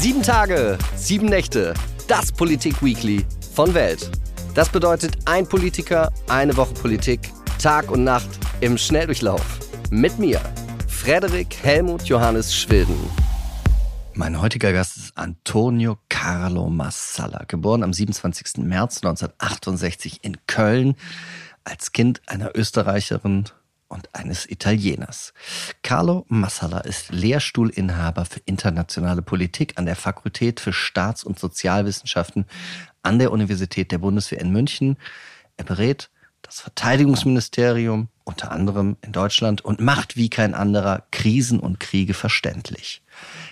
[0.00, 1.74] Sieben Tage, sieben Nächte,
[2.06, 4.08] das Politik-Weekly von Welt.
[4.54, 8.28] Das bedeutet ein Politiker, eine Woche Politik, Tag und Nacht
[8.60, 9.58] im Schnelldurchlauf.
[9.90, 10.40] Mit mir,
[10.86, 12.94] Frederik Helmut Johannes Schwilden.
[14.14, 18.58] Mein heutiger Gast ist Antonio Carlo Massala, geboren am 27.
[18.58, 20.94] März 1968 in Köln
[21.64, 23.46] als Kind einer Österreicherin
[23.88, 25.32] und eines Italieners.
[25.82, 32.46] Carlo Massala ist Lehrstuhlinhaber für internationale Politik an der Fakultät für Staats- und Sozialwissenschaften
[33.02, 34.96] an der Universität der Bundeswehr in München.
[35.56, 36.10] Er berät
[36.42, 43.02] das Verteidigungsministerium unter anderem in Deutschland und macht wie kein anderer Krisen und Kriege verständlich.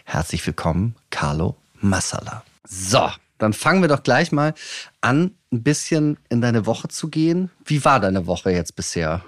[0.04, 2.42] Herzlich willkommen, Carlo Massala.
[2.68, 4.54] So, dann fangen wir doch gleich mal
[5.00, 7.50] an, ein bisschen in deine Woche zu gehen.
[7.64, 9.22] Wie war deine Woche jetzt bisher?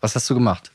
[0.00, 0.70] Was hast du gemacht?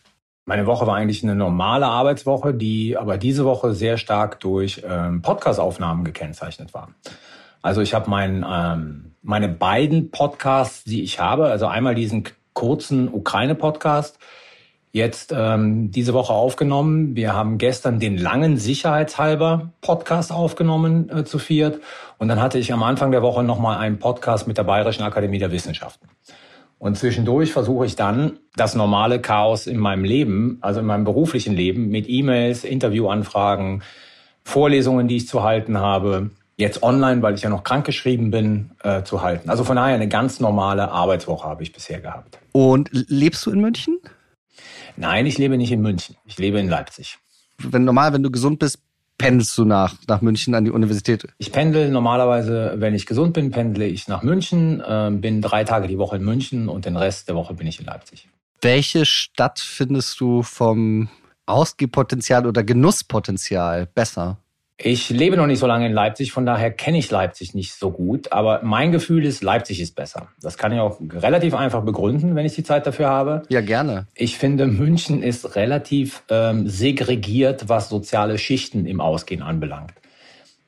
[0.45, 5.21] Meine Woche war eigentlich eine normale Arbeitswoche, die aber diese Woche sehr stark durch ähm,
[5.21, 6.89] Podcast-Aufnahmen gekennzeichnet war.
[7.61, 13.07] Also ich habe mein, ähm, meine beiden Podcasts, die ich habe, also einmal diesen kurzen
[13.07, 14.19] Ukraine-Podcast,
[14.91, 17.15] jetzt ähm, diese Woche aufgenommen.
[17.15, 21.79] Wir haben gestern den langen Sicherheitshalber Podcast aufgenommen äh, zu viert.
[22.17, 25.39] Und dann hatte ich am Anfang der Woche nochmal einen Podcast mit der Bayerischen Akademie
[25.39, 26.09] der Wissenschaften.
[26.83, 31.55] Und zwischendurch versuche ich dann das normale Chaos in meinem Leben, also in meinem beruflichen
[31.55, 33.83] Leben, mit E-Mails, Interviewanfragen,
[34.43, 39.03] Vorlesungen, die ich zu halten habe, jetzt online, weil ich ja noch krankgeschrieben bin, äh,
[39.03, 39.49] zu halten.
[39.49, 42.37] Also von daher eine ganz normale Arbeitswoche habe ich bisher gehabt.
[42.51, 43.99] Und lebst du in München?
[44.97, 46.17] Nein, ich lebe nicht in München.
[46.25, 47.17] Ich lebe in Leipzig.
[47.59, 48.79] Wenn normal, wenn du gesund bist,
[49.17, 51.27] pendelst du nach, nach München an die Universität?
[51.37, 55.87] Ich pendel normalerweise, wenn ich gesund bin, pendle ich nach München, äh, bin drei Tage
[55.87, 58.27] die Woche in München und den Rest der Woche bin ich in Leipzig.
[58.61, 61.09] Welche Stadt findest du vom
[61.45, 64.37] Ausgehpotenzial oder Genusspotenzial besser?
[64.77, 67.91] Ich lebe noch nicht so lange in Leipzig, von daher kenne ich Leipzig nicht so
[67.91, 68.31] gut.
[68.31, 70.29] Aber mein Gefühl ist, Leipzig ist besser.
[70.41, 73.43] Das kann ich auch relativ einfach begründen, wenn ich die Zeit dafür habe.
[73.49, 74.07] Ja, gerne.
[74.15, 79.93] Ich finde, München ist relativ ähm, segregiert, was soziale Schichten im Ausgehen anbelangt.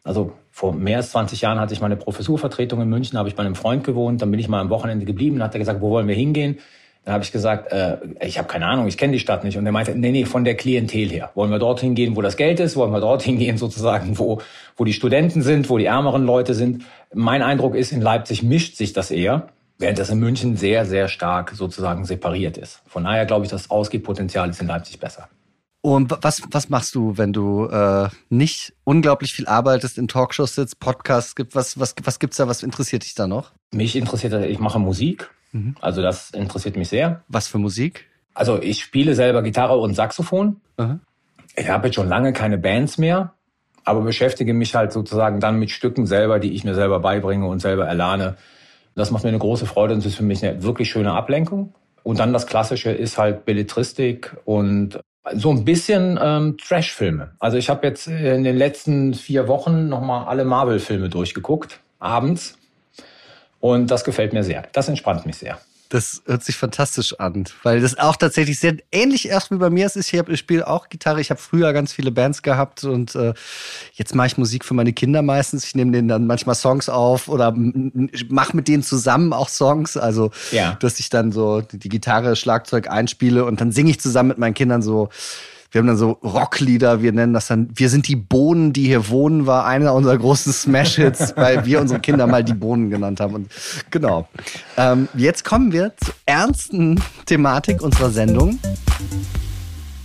[0.03, 3.43] Also vor mehr als 20 Jahren hatte ich meine Professurvertretung in München, habe ich bei
[3.43, 6.07] einem Freund gewohnt, dann bin ich mal am Wochenende geblieben, hat er gesagt, wo wollen
[6.07, 6.59] wir hingehen?
[7.05, 9.57] Dann habe ich gesagt, äh, ich habe keine Ahnung, ich kenne die Stadt nicht.
[9.57, 11.29] Und er meinte, nee, nee, von der Klientel her.
[11.35, 12.75] Wollen wir dorthin gehen, wo das Geld ist?
[12.75, 14.41] Wollen wir dorthin gehen, sozusagen, wo,
[14.75, 16.83] wo die Studenten sind, wo die ärmeren Leute sind?
[17.13, 21.07] Mein Eindruck ist, in Leipzig mischt sich das eher, während das in München sehr, sehr
[21.07, 22.81] stark sozusagen separiert ist.
[22.87, 25.29] Von daher glaube ich, das Ausgehpotenzial ist in Leipzig besser.
[25.81, 30.79] Und was, was machst du, wenn du äh, nicht unglaublich viel arbeitest, in Talkshows sitzt,
[30.79, 31.53] Podcasts gibt?
[31.53, 32.47] Was, was, was gibt's da?
[32.47, 33.51] Was interessiert dich da noch?
[33.71, 35.29] Mich interessiert, ich mache Musik.
[35.55, 35.75] Mhm.
[35.79, 37.21] Also das interessiert mich sehr.
[37.29, 38.07] Was für Musik?
[38.33, 40.57] Also ich spiele selber Gitarre und Saxophon.
[40.77, 40.99] Mhm.
[41.55, 43.33] Ich habe jetzt schon lange keine Bands mehr,
[43.85, 47.61] aber beschäftige mich halt sozusagen dann mit Stücken selber, die ich mir selber beibringe und
[47.61, 48.35] selber erlerne.
[48.95, 51.73] Das macht mir eine große Freude und ist für mich eine wirklich schöne Ablenkung.
[52.03, 54.99] Und dann das Klassische ist halt Belletristik und
[55.33, 57.31] so ein bisschen ähm, Trash-Filme.
[57.39, 62.57] Also ich habe jetzt in den letzten vier Wochen nochmal alle Marvel-Filme durchgeguckt, abends.
[63.65, 64.63] Und das gefällt mir sehr.
[64.73, 65.57] Das entspannt mich sehr.
[65.89, 69.87] Das hört sich fantastisch an, weil das auch tatsächlich sehr ähnlich erst wie bei mir
[69.87, 69.95] ist.
[69.95, 71.19] Ich, ich spiele auch Gitarre.
[71.19, 73.33] Ich habe früher ganz viele Bands gehabt und äh,
[73.93, 75.65] jetzt mache ich Musik für meine Kinder meistens.
[75.65, 77.55] Ich nehme denen dann manchmal Songs auf oder
[78.29, 79.97] mache mit denen zusammen auch Songs.
[79.97, 80.77] Also, ja.
[80.79, 84.53] dass ich dann so die Gitarre, Schlagzeug einspiele und dann singe ich zusammen mit meinen
[84.53, 85.09] Kindern so
[85.71, 89.09] wir haben dann so Rocklieder, wir nennen das dann, wir sind die Bohnen, die hier
[89.09, 93.35] wohnen, war einer unserer großen Smash-Hits, weil wir unsere Kinder mal die Bohnen genannt haben.
[93.35, 93.51] Und
[93.91, 94.27] genau.
[94.77, 98.59] Ähm, jetzt kommen wir zur ernsten Thematik unserer Sendung.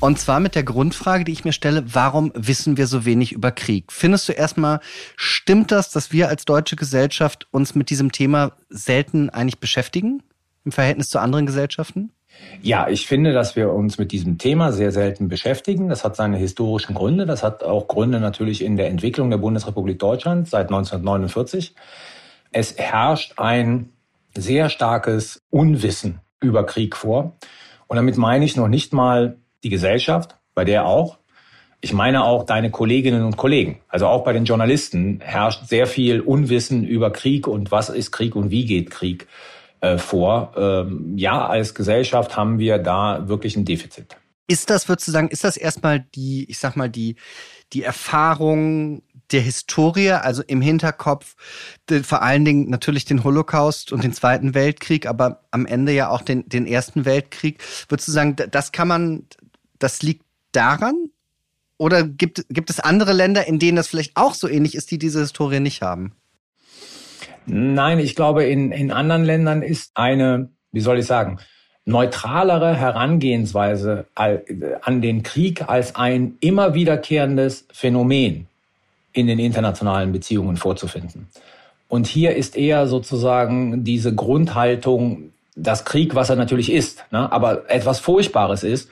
[0.01, 3.53] Und zwar mit der Grundfrage, die ich mir stelle, warum wissen wir so wenig über
[3.53, 3.93] Krieg?
[3.93, 4.81] Findest du erstmal,
[5.15, 10.23] stimmt das, dass wir als deutsche Gesellschaft uns mit diesem Thema selten eigentlich beschäftigen
[10.65, 12.13] im Verhältnis zu anderen Gesellschaften?
[12.63, 15.89] Ja, ich finde, dass wir uns mit diesem Thema sehr selten beschäftigen.
[15.89, 17.25] Das hat seine historischen Gründe.
[17.25, 21.75] Das hat auch Gründe natürlich in der Entwicklung der Bundesrepublik Deutschland seit 1949.
[22.53, 23.91] Es herrscht ein
[24.37, 27.37] sehr starkes Unwissen über Krieg vor.
[27.87, 31.19] Und damit meine ich noch nicht mal die Gesellschaft, bei der auch.
[31.81, 33.81] Ich meine auch deine Kolleginnen und Kollegen.
[33.89, 38.37] Also auch bei den Journalisten herrscht sehr viel Unwissen über Krieg und was ist Krieg
[38.37, 39.27] und wie geht Krieg
[39.81, 40.53] äh, vor.
[40.57, 44.17] Ähm, ja, als Gesellschaft haben wir da wirklich ein Defizit.
[44.47, 47.17] Ist das, würdest du sagen, ist das erstmal die, ich sag mal, die,
[47.73, 51.37] die Erfahrung der Historie, also im Hinterkopf
[52.03, 56.23] vor allen Dingen natürlich den Holocaust und den Zweiten Weltkrieg, aber am Ende ja auch
[56.23, 57.63] den, den Ersten Weltkrieg.
[57.89, 59.27] Würdest du sagen, das kann man,
[59.79, 61.11] das liegt daran?
[61.79, 64.99] Oder gibt, gibt es andere Länder, in denen das vielleicht auch so ähnlich ist, die
[64.99, 66.13] diese Historie nicht haben?
[67.47, 71.39] Nein, ich glaube, in, in anderen Ländern ist eine, wie soll ich sagen,
[71.85, 78.47] neutralere Herangehensweise an den Krieg als ein immer wiederkehrendes Phänomen
[79.13, 81.29] in den internationalen Beziehungen vorzufinden.
[81.89, 87.69] Und hier ist eher sozusagen diese Grundhaltung, dass Krieg, was er natürlich ist, ne, aber
[87.69, 88.89] etwas Furchtbares ist.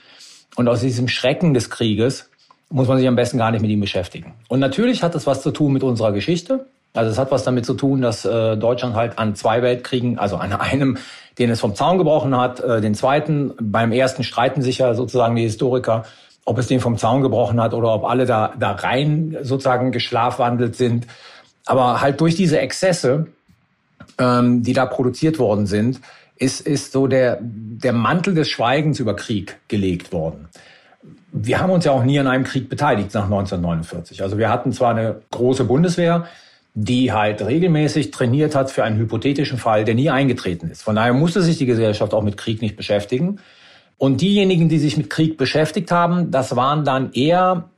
[0.56, 2.28] Und aus diesem Schrecken des Krieges
[2.70, 4.34] muss man sich am besten gar nicht mit ihm beschäftigen.
[4.48, 6.66] Und natürlich hat das was zu tun mit unserer Geschichte.
[6.98, 10.36] Also es hat was damit zu tun, dass äh, Deutschland halt an zwei Weltkriegen, also
[10.36, 10.98] an einem,
[11.38, 15.36] den es vom Zaun gebrochen hat, äh, den zweiten, beim ersten streiten sich ja sozusagen
[15.36, 16.04] die Historiker,
[16.44, 20.74] ob es den vom Zaun gebrochen hat oder ob alle da, da rein sozusagen geschlafwandelt
[20.74, 21.06] sind.
[21.66, 23.28] Aber halt durch diese Exzesse,
[24.18, 26.00] ähm, die da produziert worden sind,
[26.36, 30.48] ist, ist so der, der Mantel des Schweigens über Krieg gelegt worden.
[31.30, 34.20] Wir haben uns ja auch nie an einem Krieg beteiligt nach 1949.
[34.20, 36.26] Also wir hatten zwar eine große Bundeswehr,
[36.75, 40.82] die halt regelmäßig trainiert hat für einen hypothetischen Fall, der nie eingetreten ist.
[40.82, 43.41] Von daher musste sich die Gesellschaft auch mit Krieg nicht beschäftigen.
[43.97, 47.70] Und diejenigen, die sich mit Krieg beschäftigt haben, das waren dann eher,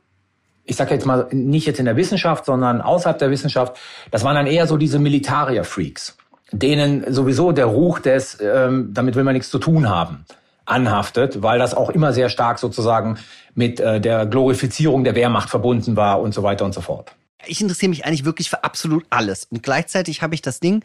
[0.65, 3.77] ich sage jetzt mal nicht jetzt in der Wissenschaft, sondern außerhalb der Wissenschaft,
[4.11, 6.17] das waren dann eher so diese Militarier-Freaks,
[6.51, 10.25] denen sowieso der Ruch des, ähm, damit will man nichts zu tun haben,
[10.65, 13.17] anhaftet, weil das auch immer sehr stark sozusagen
[13.55, 17.15] mit äh, der Glorifizierung der Wehrmacht verbunden war und so weiter und so fort.
[17.47, 19.45] Ich interessiere mich eigentlich wirklich für absolut alles.
[19.49, 20.83] Und gleichzeitig habe ich das Ding,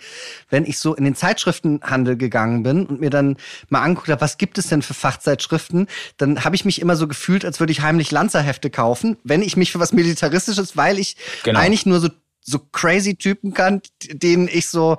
[0.51, 3.37] wenn ich so in den Zeitschriftenhandel gegangen bin und mir dann
[3.69, 5.87] mal anguckt habe, was gibt es denn für Fachzeitschriften,
[6.17, 9.57] dann habe ich mich immer so gefühlt, als würde ich heimlich Lanzerhefte kaufen, wenn ich
[9.57, 11.61] mich für was Militaristisches, weil ich genau.
[11.61, 12.09] eigentlich nur so,
[12.41, 14.97] so crazy Typen kann, denen ich so,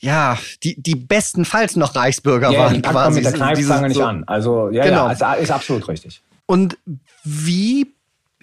[0.00, 2.74] ja, die, die bestenfalls noch Reichsbürger ja, waren.
[2.74, 3.16] Die quasi.
[3.16, 4.24] mit der Kneifzange nicht so, an.
[4.24, 5.10] Also, ja, genau.
[5.10, 6.22] ja, ist absolut richtig.
[6.46, 6.78] Und
[7.22, 7.92] wie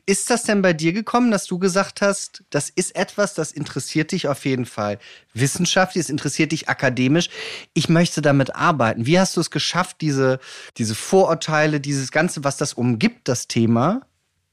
[0.08, 4.14] ist das denn bei dir gekommen, dass du gesagt hast, das ist etwas, das interessiert
[4.14, 5.00] dich auf jeden Fall
[5.34, 7.30] wissenschaftlich, es interessiert dich akademisch.
[7.74, 9.06] Ich möchte damit arbeiten.
[9.06, 10.40] Wie hast du es geschafft, diese,
[10.78, 14.02] diese Vorurteile, dieses Ganze, was das umgibt, das Thema,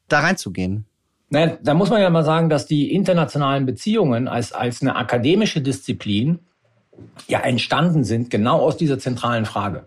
[0.08, 0.86] da reinzugehen?
[1.30, 5.60] Naja, da muss man ja mal sagen, dass die internationalen Beziehungen als, als eine akademische
[5.60, 6.40] Disziplin
[7.28, 9.86] ja entstanden sind, genau aus dieser zentralen Frage.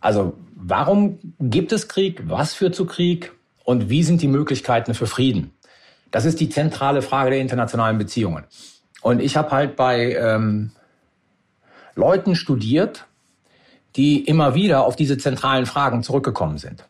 [0.00, 2.22] Also, warum gibt es Krieg?
[2.26, 3.32] Was führt zu Krieg?
[3.70, 5.52] Und wie sind die Möglichkeiten für Frieden?
[6.10, 8.42] Das ist die zentrale Frage der internationalen Beziehungen.
[9.00, 10.72] Und ich habe halt bei ähm,
[11.94, 13.06] Leuten studiert,
[13.94, 16.82] die immer wieder auf diese zentralen Fragen zurückgekommen sind.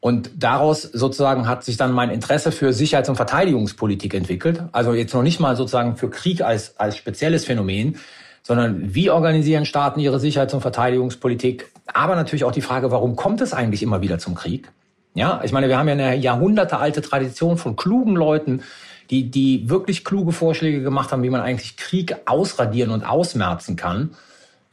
[0.00, 4.64] Und daraus sozusagen hat sich dann mein Interesse für Sicherheits- und Verteidigungspolitik entwickelt.
[4.72, 7.98] Also jetzt noch nicht mal sozusagen für Krieg als, als spezielles Phänomen,
[8.42, 11.70] sondern wie organisieren Staaten ihre Sicherheits- und Verteidigungspolitik?
[11.86, 14.72] Aber natürlich auch die Frage, warum kommt es eigentlich immer wieder zum Krieg?
[15.14, 18.62] Ja, ich meine, wir haben ja eine jahrhundertealte Tradition von klugen Leuten,
[19.10, 24.10] die, die wirklich kluge Vorschläge gemacht haben, wie man eigentlich Krieg ausradieren und ausmerzen kann.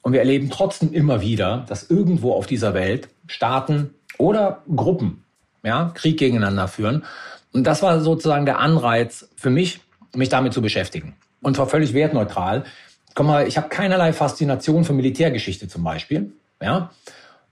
[0.02, 5.24] Und wir erleben trotzdem immer wieder, dass irgendwo auf dieser Welt Staaten oder Gruppen
[5.64, 7.04] ja, Krieg gegeneinander führen.
[7.52, 9.80] Und das war sozusagen der Anreiz für mich,
[10.16, 11.16] mich damit zu beschäftigen.
[11.42, 12.64] Und zwar völlig wertneutral.
[13.16, 16.32] Guck mal, ich habe keinerlei Faszination für Militärgeschichte zum Beispiel.
[16.62, 16.92] Ja,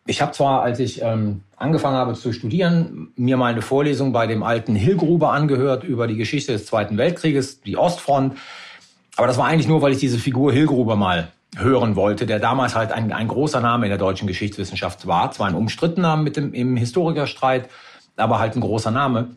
[0.08, 4.28] ich habe zwar, als ich ähm, angefangen habe zu studieren, mir mal eine Vorlesung bei
[4.28, 8.38] dem alten Hillgruber angehört über die Geschichte des Zweiten Weltkrieges, die Ostfront.
[9.18, 12.76] Aber das war eigentlich nur, weil ich diese Figur Hillgruber mal hören wollte, der damals
[12.76, 15.32] halt ein, ein großer Name in der deutschen Geschichtswissenschaft war.
[15.32, 17.70] Zwar ein umstrittener mit dem im Historikerstreit,
[18.16, 19.30] aber halt ein großer Name.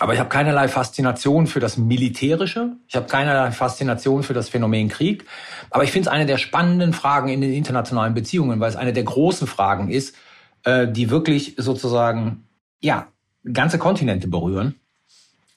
[0.00, 2.72] Aber ich habe keinerlei Faszination für das Militärische.
[2.88, 5.24] Ich habe keinerlei Faszination für das Phänomen Krieg.
[5.70, 8.92] Aber ich finde es eine der spannenden Fragen in den internationalen Beziehungen, weil es eine
[8.92, 10.16] der großen Fragen ist,
[10.64, 12.44] äh, die wirklich sozusagen
[12.80, 13.06] ja
[13.52, 14.74] ganze Kontinente berühren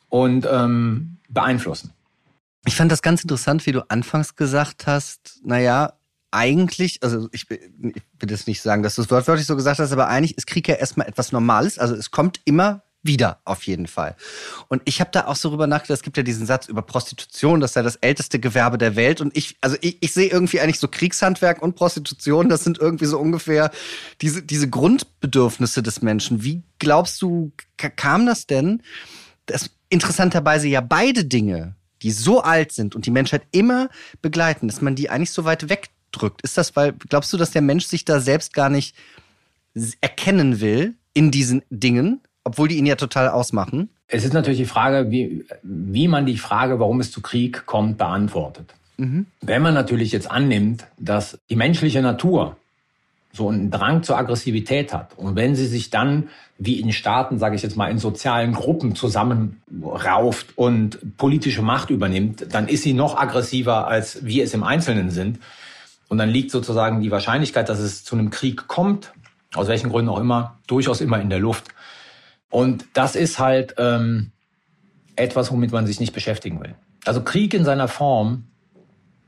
[0.09, 1.93] und ähm, beeinflussen.
[2.65, 5.93] Ich fand das ganz interessant, wie du anfangs gesagt hast, naja,
[6.31, 9.91] eigentlich, also ich, ich will jetzt nicht sagen, dass du es wortwörtlich so gesagt hast,
[9.93, 11.79] aber eigentlich ist Krieg ja erstmal etwas Normales.
[11.79, 14.15] Also es kommt immer wieder, auf jeden Fall.
[14.67, 17.59] Und ich habe da auch so drüber nachgedacht, es gibt ja diesen Satz über Prostitution,
[17.59, 19.21] das sei das älteste Gewerbe der Welt.
[19.21, 23.05] Und ich, also ich, ich sehe irgendwie eigentlich so Kriegshandwerk und Prostitution, das sind irgendwie
[23.05, 23.71] so ungefähr
[24.21, 26.43] diese, diese Grundbedürfnisse des Menschen.
[26.43, 28.83] Wie glaubst du, kam das denn,
[29.45, 33.89] dass interessanterweise ja beide Dinge, die so alt sind und die Menschheit immer
[34.21, 36.41] begleiten, dass man die eigentlich so weit wegdrückt?
[36.41, 38.95] Ist das, weil, glaubst du, dass der Mensch sich da selbst gar nicht
[40.01, 43.89] erkennen will in diesen Dingen, obwohl die ihn ja total ausmachen.
[44.07, 47.97] Es ist natürlich die Frage, wie, wie man die Frage, warum es zu Krieg kommt,
[47.97, 48.73] beantwortet.
[48.95, 49.25] Mhm.
[49.41, 52.55] Wenn man natürlich jetzt annimmt, dass die menschliche Natur
[53.33, 57.55] so einen Drang zur Aggressivität hat und wenn sie sich dann wie in Staaten, sage
[57.55, 63.17] ich jetzt mal, in sozialen Gruppen zusammenrauft und politische Macht übernimmt, dann ist sie noch
[63.17, 65.39] aggressiver, als wir es im Einzelnen sind.
[66.07, 69.11] Und dann liegt sozusagen die Wahrscheinlichkeit, dass es zu einem Krieg kommt,
[69.53, 71.67] aus welchen Gründen auch immer, durchaus immer in der Luft.
[72.49, 74.31] Und das ist halt ähm,
[75.15, 76.75] etwas, womit man sich nicht beschäftigen will.
[77.05, 78.45] Also Krieg in seiner Form,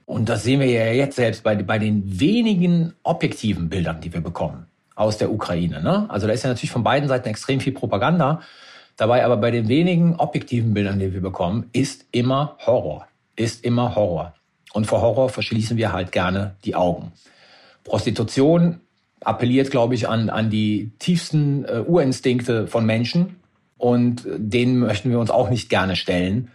[0.05, 4.21] und das sehen wir ja jetzt selbst bei, bei den wenigen objektiven Bildern, die wir
[4.21, 5.81] bekommen aus der Ukraine.
[5.81, 6.09] Ne?
[6.09, 8.41] Also da ist ja natürlich von beiden Seiten extrem viel Propaganda
[8.97, 13.07] dabei, aber bei den wenigen objektiven Bildern, die wir bekommen, ist immer Horror.
[13.35, 14.33] Ist immer Horror.
[14.73, 17.13] Und vor Horror verschließen wir halt gerne die Augen.
[17.85, 18.81] Prostitution
[19.21, 23.37] appelliert, glaube ich, an, an die tiefsten äh, Urinstinkte von Menschen.
[23.77, 26.51] Und denen möchten wir uns auch nicht gerne stellen,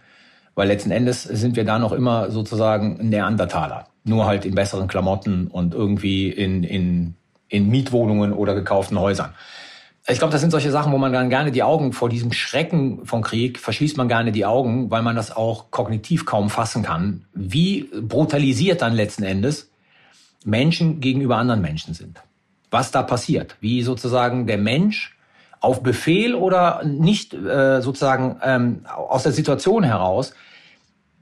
[0.53, 3.87] weil letzten Endes sind wir da noch immer sozusagen Neandertaler.
[4.03, 7.15] Nur halt in besseren Klamotten und irgendwie in, in,
[7.49, 9.33] in Mietwohnungen oder gekauften Häusern.
[10.07, 13.07] Ich glaube, das sind solche Sachen, wo man dann gerne die Augen vor diesem Schrecken
[13.07, 17.25] vom Krieg verschließt man gerne die Augen, weil man das auch kognitiv kaum fassen kann,
[17.33, 19.71] wie brutalisiert dann letzten Endes
[20.43, 22.21] Menschen gegenüber anderen Menschen sind.
[22.71, 25.17] Was da passiert, wie sozusagen der Mensch
[25.59, 30.33] auf Befehl oder nicht äh, sozusagen ähm, aus der Situation heraus,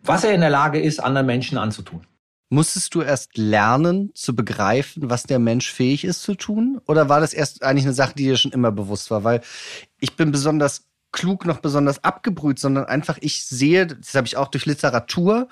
[0.04, 2.02] was er in der Lage ist, anderen Menschen anzutun.
[2.50, 6.80] Musstest du erst lernen zu begreifen, was der Mensch fähig ist zu tun?
[6.86, 9.24] Oder war das erst eigentlich eine Sache, die dir schon immer bewusst war?
[9.24, 9.42] Weil
[10.00, 10.84] ich bin besonders
[11.14, 15.48] klug noch besonders abgebrüht, sondern einfach ich sehe, das habe ich auch durch Literatur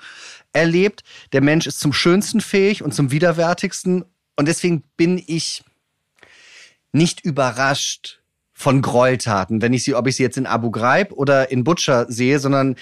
[0.52, 4.04] erlebt, der Mensch ist zum Schönsten fähig und zum Widerwärtigsten.
[4.36, 5.64] Und deswegen bin ich
[6.92, 8.20] nicht überrascht
[8.52, 12.06] von Gräueltaten, wenn ich sie, ob ich sie jetzt in Abu Ghraib oder in Butcher
[12.08, 12.76] sehe, sondern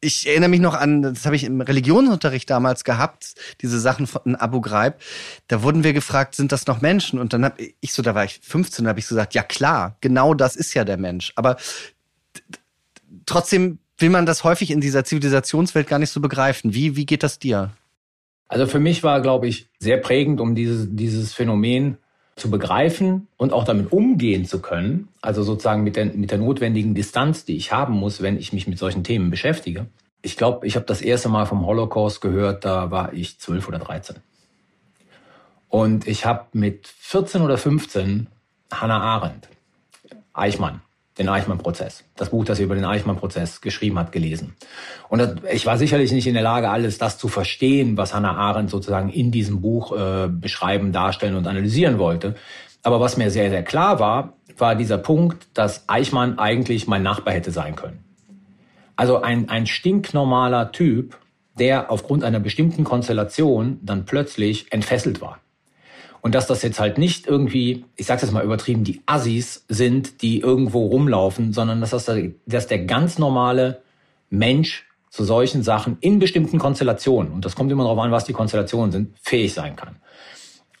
[0.00, 4.34] ich erinnere mich noch an, das habe ich im Religionsunterricht damals gehabt, diese Sachen von
[4.34, 4.94] Abu Ghraib.
[5.46, 7.18] Da wurden wir gefragt, sind das noch Menschen?
[7.18, 9.96] Und dann habe ich so, da war ich 15, habe ich so gesagt, ja klar,
[10.00, 11.32] genau das ist ja der Mensch.
[11.36, 11.58] Aber
[13.26, 16.72] trotzdem will man das häufig in dieser Zivilisationswelt gar nicht so begreifen.
[16.72, 17.70] Wie, wie geht das dir?
[18.48, 21.98] Also für mich war, glaube ich, sehr prägend, um dieses, dieses Phänomen
[22.40, 26.94] zu begreifen und auch damit umgehen zu können, also sozusagen mit der, mit der notwendigen
[26.94, 29.86] Distanz, die ich haben muss, wenn ich mich mit solchen Themen beschäftige.
[30.22, 33.78] Ich glaube, ich habe das erste Mal vom Holocaust gehört, da war ich zwölf oder
[33.78, 34.16] dreizehn.
[35.68, 38.26] Und ich habe mit 14 oder 15
[38.72, 39.48] Hannah Arendt,
[40.32, 40.80] Eichmann,
[41.20, 42.04] den Eichmann-Prozess.
[42.16, 44.54] Das Buch, das sie über den Eichmann-Prozess geschrieben hat, gelesen.
[45.08, 48.70] Und ich war sicherlich nicht in der Lage, alles das zu verstehen, was Hannah Arendt
[48.70, 52.36] sozusagen in diesem Buch äh, beschreiben, darstellen und analysieren wollte.
[52.82, 57.34] Aber was mir sehr, sehr klar war, war dieser Punkt, dass Eichmann eigentlich mein Nachbar
[57.34, 58.02] hätte sein können.
[58.96, 61.18] Also ein, ein stinknormaler Typ,
[61.58, 65.38] der aufgrund einer bestimmten Konstellation dann plötzlich entfesselt war.
[66.22, 70.22] Und dass das jetzt halt nicht irgendwie, ich sage das mal übertrieben, die Assis sind,
[70.22, 73.82] die irgendwo rumlaufen, sondern dass das der, dass der ganz normale
[74.28, 78.32] Mensch zu solchen Sachen in bestimmten Konstellationen, und das kommt immer darauf an, was die
[78.32, 79.96] Konstellationen sind, fähig sein kann.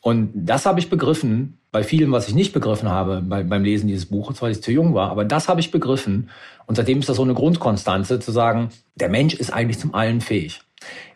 [0.02, 3.86] Und das habe ich begriffen, bei vielem, was ich nicht begriffen habe bei, beim Lesen
[3.86, 5.10] dieses Buches, weil ich zu jung war.
[5.10, 6.30] Aber das habe ich begriffen.
[6.66, 10.20] Und seitdem ist das so eine Grundkonstanze, zu sagen, der Mensch ist eigentlich zum Allen
[10.20, 10.62] fähig.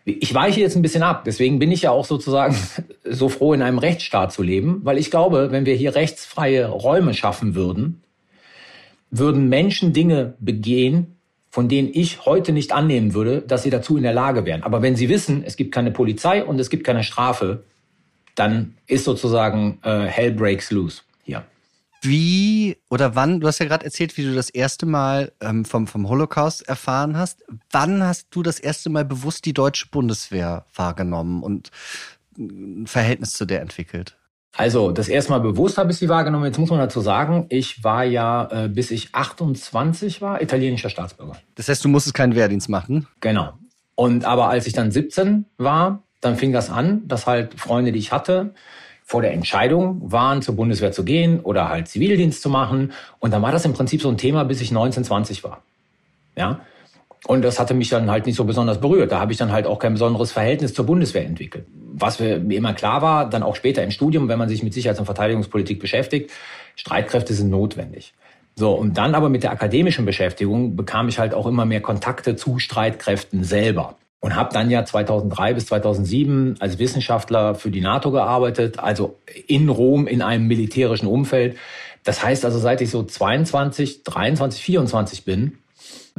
[0.03, 2.55] Ich weiche jetzt ein bisschen ab, deswegen bin ich ja auch sozusagen
[3.03, 7.13] so froh, in einem Rechtsstaat zu leben, weil ich glaube, wenn wir hier rechtsfreie Räume
[7.13, 8.03] schaffen würden,
[9.09, 11.17] würden Menschen Dinge begehen,
[11.49, 14.63] von denen ich heute nicht annehmen würde, dass sie dazu in der Lage wären.
[14.63, 17.63] Aber wenn sie wissen, es gibt keine Polizei und es gibt keine Strafe,
[18.35, 21.45] dann ist sozusagen äh, Hell breaks loose hier
[22.05, 25.87] wie oder wann, du hast ja gerade erzählt, wie du das erste Mal ähm, vom,
[25.87, 27.43] vom Holocaust erfahren hast.
[27.71, 31.71] Wann hast du das erste Mal bewusst die deutsche Bundeswehr wahrgenommen und
[32.37, 34.17] ein Verhältnis zu der entwickelt?
[34.57, 36.45] Also, das erste Mal bewusst habe ich sie wahrgenommen.
[36.45, 41.35] Jetzt muss man dazu sagen, ich war ja, äh, bis ich 28 war, italienischer Staatsbürger.
[41.55, 43.07] Das heißt, du musstest keinen Wehrdienst machen?
[43.19, 43.53] Genau.
[43.95, 47.99] Und aber als ich dann 17 war, dann fing das an, dass halt Freunde, die
[47.99, 48.53] ich hatte,
[49.07, 52.91] vor der Entscheidung waren, zur Bundeswehr zu gehen oder halt Zivildienst zu machen.
[53.19, 55.61] Und dann war das im Prinzip so ein Thema, bis ich 19, 20 war.
[56.35, 56.61] Ja.
[57.27, 59.11] Und das hatte mich dann halt nicht so besonders berührt.
[59.11, 61.67] Da habe ich dann halt auch kein besonderes Verhältnis zur Bundeswehr entwickelt.
[61.93, 64.99] Was mir immer klar war, dann auch später im Studium, wenn man sich mit Sicherheits-
[64.99, 66.31] und Verteidigungspolitik beschäftigt,
[66.75, 68.15] Streitkräfte sind notwendig.
[68.55, 72.35] So, und dann aber mit der akademischen Beschäftigung bekam ich halt auch immer mehr Kontakte
[72.35, 78.09] zu Streitkräften selber und habe dann ja 2003 bis 2007 als Wissenschaftler für die NATO
[78.09, 81.57] gearbeitet, also in Rom in einem militärischen Umfeld.
[82.03, 85.59] Das heißt also, seit ich so 22, 23, 24 bin,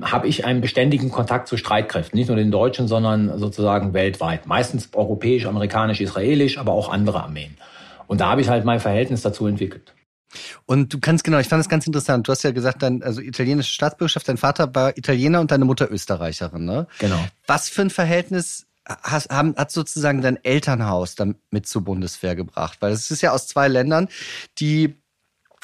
[0.00, 4.46] habe ich einen beständigen Kontakt zu Streitkräften, nicht nur den deutschen, sondern sozusagen weltweit.
[4.46, 7.56] Meistens europäisch, amerikanisch, israelisch, aber auch andere Armeen.
[8.06, 9.95] Und da habe ich halt mein Verhältnis dazu entwickelt.
[10.64, 12.28] Und du kannst genau, ich fand das ganz interessant.
[12.28, 15.90] Du hast ja gesagt, dein also italienische Staatsbürgerschaft, dein Vater war Italiener und deine Mutter
[15.90, 16.86] Österreicherin, ne?
[16.98, 17.24] Genau.
[17.46, 18.66] Was für ein Verhältnis
[19.02, 22.78] has, haben, hat sozusagen dein Elternhaus damit zur Bundeswehr gebracht?
[22.80, 24.08] Weil es ist ja aus zwei Ländern,
[24.58, 24.94] die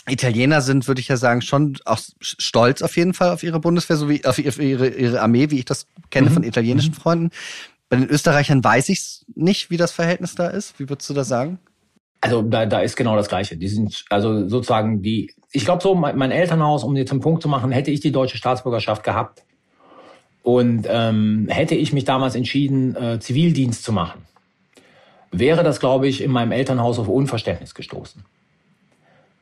[0.08, 3.96] Italiener sind, würde ich ja sagen, schon auch stolz auf jeden Fall auf ihre Bundeswehr,
[3.96, 6.34] so wie auf ihre, ihre Armee, wie ich das kenne mhm.
[6.34, 6.96] von italienischen mhm.
[6.96, 7.30] Freunden.
[7.88, 10.78] Bei den Österreichern weiß ich nicht, wie das Verhältnis da ist.
[10.78, 11.58] Wie würdest du das sagen?
[12.22, 13.56] Also da, da ist genau das Gleiche.
[13.56, 15.34] Die sind also sozusagen die.
[15.50, 18.12] Ich glaube so, mein, mein Elternhaus, um jetzt einen Punkt zu machen, hätte ich die
[18.12, 19.42] deutsche Staatsbürgerschaft gehabt
[20.44, 24.22] und ähm, hätte ich mich damals entschieden, äh, Zivildienst zu machen,
[25.32, 28.24] wäre das, glaube ich, in meinem Elternhaus auf Unverständnis gestoßen.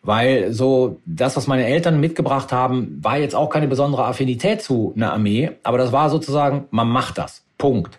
[0.02, 4.94] Weil so das, was meine Eltern mitgebracht haben, war jetzt auch keine besondere Affinität zu
[4.96, 7.44] einer Armee, aber das war sozusagen, man macht das.
[7.58, 7.98] Punkt.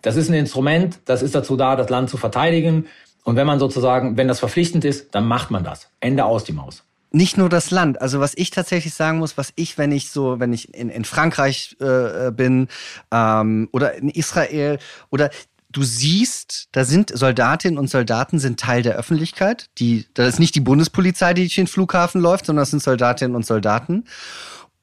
[0.00, 2.86] Das ist ein Instrument, das ist dazu da, das Land zu verteidigen.
[3.24, 5.88] Und wenn man sozusagen, wenn das verpflichtend ist, dann macht man das.
[6.00, 6.84] Ende aus die Maus.
[7.12, 8.00] Nicht nur das Land.
[8.00, 11.04] Also was ich tatsächlich sagen muss, was ich, wenn ich so, wenn ich in, in
[11.04, 12.68] Frankreich äh, bin
[13.10, 14.78] ähm, oder in Israel
[15.10, 15.30] oder
[15.70, 19.68] du siehst, da sind Soldatinnen und Soldaten sind Teil der Öffentlichkeit.
[19.78, 23.36] Die, das ist nicht die Bundespolizei, die durch den Flughafen läuft, sondern das sind Soldatinnen
[23.36, 24.04] und Soldaten.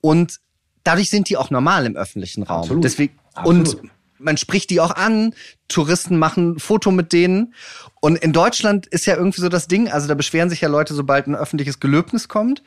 [0.01, 0.39] Und
[0.84, 2.62] dadurch sind die auch normal im öffentlichen Raum.
[2.62, 2.84] Absolut.
[2.84, 3.75] Deswegen, Absolut.
[3.75, 5.33] Und man spricht die auch an,
[5.67, 7.53] Touristen machen ein Foto mit denen.
[8.01, 10.93] Und in Deutschland ist ja irgendwie so das Ding, also da beschweren sich ja Leute,
[10.93, 12.63] sobald ein öffentliches Gelöbnis kommt.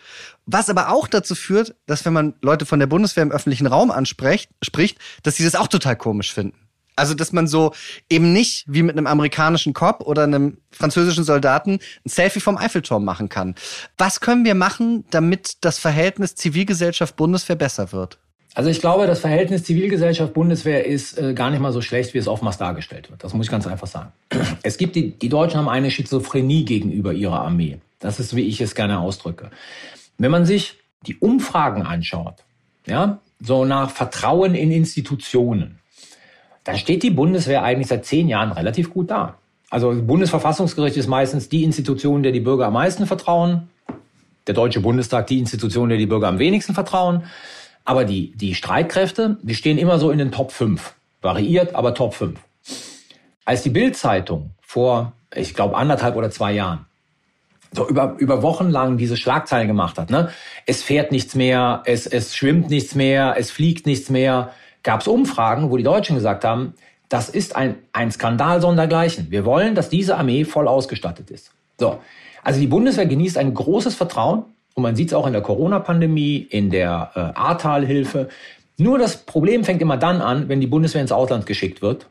[0.46, 3.90] Was aber auch dazu führt, dass wenn man Leute von der Bundeswehr im öffentlichen Raum
[3.90, 6.56] anspricht, spricht, dass sie das auch total komisch finden.
[6.94, 7.72] Also, dass man so
[8.10, 13.04] eben nicht wie mit einem amerikanischen Cop oder einem französischen Soldaten ein Selfie vom Eiffelturm
[13.04, 13.54] machen kann.
[13.96, 18.18] Was können wir machen, damit das Verhältnis Zivilgesellschaft-Bundeswehr besser wird?
[18.54, 22.28] Also ich glaube, das Verhältnis Zivilgesellschaft-Bundeswehr ist äh, gar nicht mal so schlecht, wie es
[22.28, 23.24] oftmals dargestellt wird.
[23.24, 24.12] Das muss ich ganz einfach sagen.
[24.62, 27.78] Es gibt die, die Deutschen haben eine Schizophrenie gegenüber ihrer Armee.
[27.98, 29.50] Das ist, wie ich es gerne ausdrücke.
[30.18, 30.74] Wenn man sich
[31.06, 32.36] die Umfragen anschaut,
[32.86, 35.78] ja, so nach Vertrauen in Institutionen,
[36.64, 39.38] dann steht die Bundeswehr eigentlich seit zehn Jahren relativ gut da.
[39.70, 43.68] Also Bundesverfassungsgericht ist meistens die Institution, der die Bürger am meisten vertrauen.
[44.46, 47.24] Der Deutsche Bundestag die Institution, der die Bürger am wenigsten vertrauen.
[47.84, 50.94] Aber die, die Streitkräfte, die stehen immer so in den Top 5.
[51.20, 52.38] Variiert, aber Top 5.
[53.44, 56.86] Als die Bild-Zeitung vor, ich glaube, anderthalb oder zwei Jahren
[57.74, 60.30] so über, über Wochen lang diese Schlagzeilen gemacht hat, ne?
[60.66, 65.08] Es fährt nichts mehr, es, es schwimmt nichts mehr, es fliegt nichts mehr, gab es
[65.08, 66.74] Umfragen, wo die Deutschen gesagt haben,
[67.08, 69.30] das ist ein, ein Skandal sondergleichen.
[69.30, 71.52] Wir wollen, dass diese Armee voll ausgestattet ist.
[71.78, 71.98] So.
[72.42, 76.38] Also die Bundeswehr genießt ein großes Vertrauen und man sieht es auch in der Corona-Pandemie,
[76.38, 78.28] in der äh, Ahrtal-Hilfe.
[78.78, 82.06] Nur das Problem fängt immer dann an, wenn die Bundeswehr ins Ausland geschickt wird,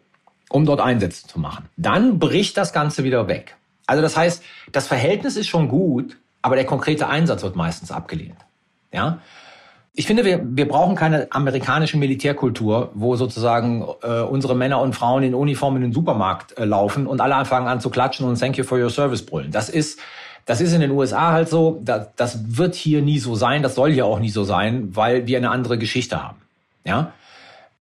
[0.50, 1.70] um dort Einsätze zu machen.
[1.78, 3.56] Dann bricht das Ganze wieder weg.
[3.88, 8.38] Also das heißt, das Verhältnis ist schon gut, aber der konkrete Einsatz wird meistens abgelehnt.
[8.94, 9.20] Ja?
[9.94, 15.24] Ich finde, wir, wir brauchen keine amerikanische Militärkultur, wo sozusagen äh, unsere Männer und Frauen
[15.24, 18.58] in Uniform in den Supermarkt äh, laufen und alle anfangen an zu klatschen und Thank
[18.58, 19.52] you for your service brüllen.
[19.52, 20.00] Das ist
[20.46, 23.76] das ist in den USA halt so, das, das wird hier nie so sein, das
[23.76, 26.38] soll hier auch nie so sein, weil wir eine andere Geschichte haben.
[26.84, 27.14] Ja?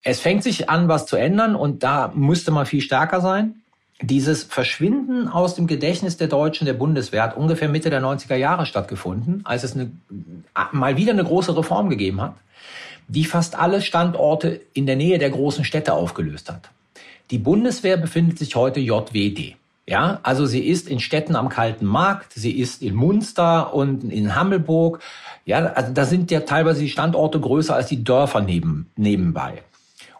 [0.03, 3.55] Es fängt sich an, was zu ändern und da müsste man viel stärker sein.
[4.01, 8.65] Dieses Verschwinden aus dem Gedächtnis der Deutschen der Bundeswehr hat ungefähr Mitte der 90er Jahre
[8.65, 9.91] stattgefunden, als es eine,
[10.71, 12.35] mal wieder eine große Reform gegeben hat,
[13.07, 16.69] die fast alle Standorte in der Nähe der großen Städte aufgelöst hat.
[17.31, 19.56] Die Bundeswehr befindet sich heute JWD.
[19.89, 24.35] Ja, also sie ist in Städten am Kalten Markt, sie ist in Munster und in
[24.35, 24.99] Hammelburg.
[25.45, 29.63] Ja, also da sind ja teilweise die Standorte größer als die Dörfer neben, nebenbei.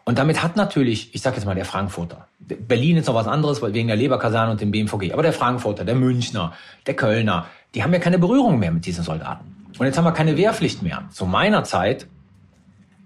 [0.04, 3.60] Und damit hat natürlich, ich sage jetzt mal der Frankfurter, Berlin ist noch was anderes,
[3.60, 6.54] weil wegen der Leberkaserne und dem BMVG, aber der Frankfurter, der Münchner,
[6.86, 9.66] der Kölner, die haben ja keine Berührung mehr mit diesen Soldaten.
[9.78, 11.04] Und jetzt haben wir keine Wehrpflicht mehr.
[11.10, 12.06] Zu meiner Zeit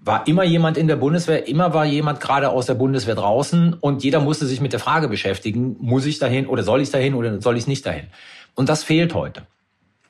[0.05, 4.03] war immer jemand in der Bundeswehr, immer war jemand gerade aus der Bundeswehr draußen und
[4.03, 7.41] jeder musste sich mit der Frage beschäftigen, muss ich dahin oder soll ich dahin oder
[7.41, 8.07] soll ich nicht dahin?
[8.53, 9.43] Und das fehlt heute.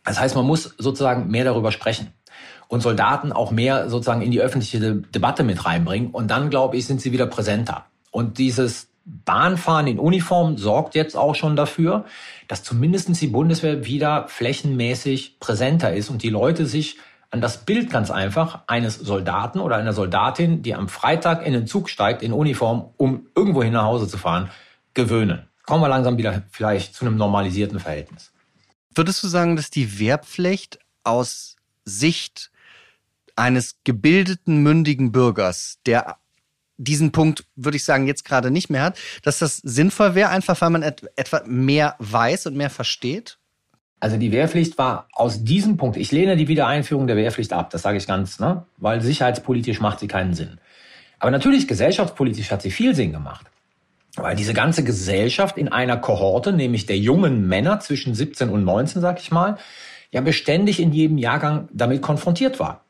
[0.04, 2.08] Das heißt, man muss sozusagen mehr darüber sprechen
[2.68, 6.88] und Soldaten auch mehr sozusagen in die öffentliche Debatte mit reinbringen und dann, glaube ich,
[6.88, 7.86] sind sie wieder präsenter.
[8.10, 12.06] Und dieses Bahnfahren in Uniform sorgt jetzt auch schon dafür,
[12.48, 16.98] dass zumindest die Bundeswehr wieder flächenmäßig präsenter ist und die Leute sich
[17.34, 21.66] an das Bild ganz einfach eines Soldaten oder einer Soldatin, die am Freitag in den
[21.66, 24.52] Zug steigt in Uniform, um irgendwohin nach Hause zu fahren,
[24.94, 25.48] gewöhnen.
[25.66, 28.32] Kommen wir langsam wieder vielleicht zu einem normalisierten Verhältnis.
[28.94, 32.52] Würdest du sagen, dass die Wehrpflicht aus Sicht
[33.36, 36.18] eines gebildeten, mündigen Bürgers, der
[36.78, 40.62] diesen Punkt, würde ich sagen, jetzt gerade nicht mehr hat, dass das sinnvoll wäre, einfach
[40.62, 43.40] weil man et etwa mehr weiß und mehr versteht?
[44.04, 47.84] Also die Wehrpflicht war aus diesem Punkt, ich lehne die Wiedereinführung der Wehrpflicht ab, das
[47.84, 48.66] sage ich ganz, ne?
[48.76, 50.60] weil sicherheitspolitisch macht sie keinen Sinn.
[51.20, 53.46] Aber natürlich gesellschaftspolitisch hat sie viel Sinn gemacht.
[54.18, 59.02] Weil diese ganze Gesellschaft in einer Kohorte, nämlich der jungen Männer zwischen 17 und 19,
[59.02, 59.58] sag ich mal,
[60.12, 62.84] ja beständig in jedem Jahrgang damit konfrontiert war.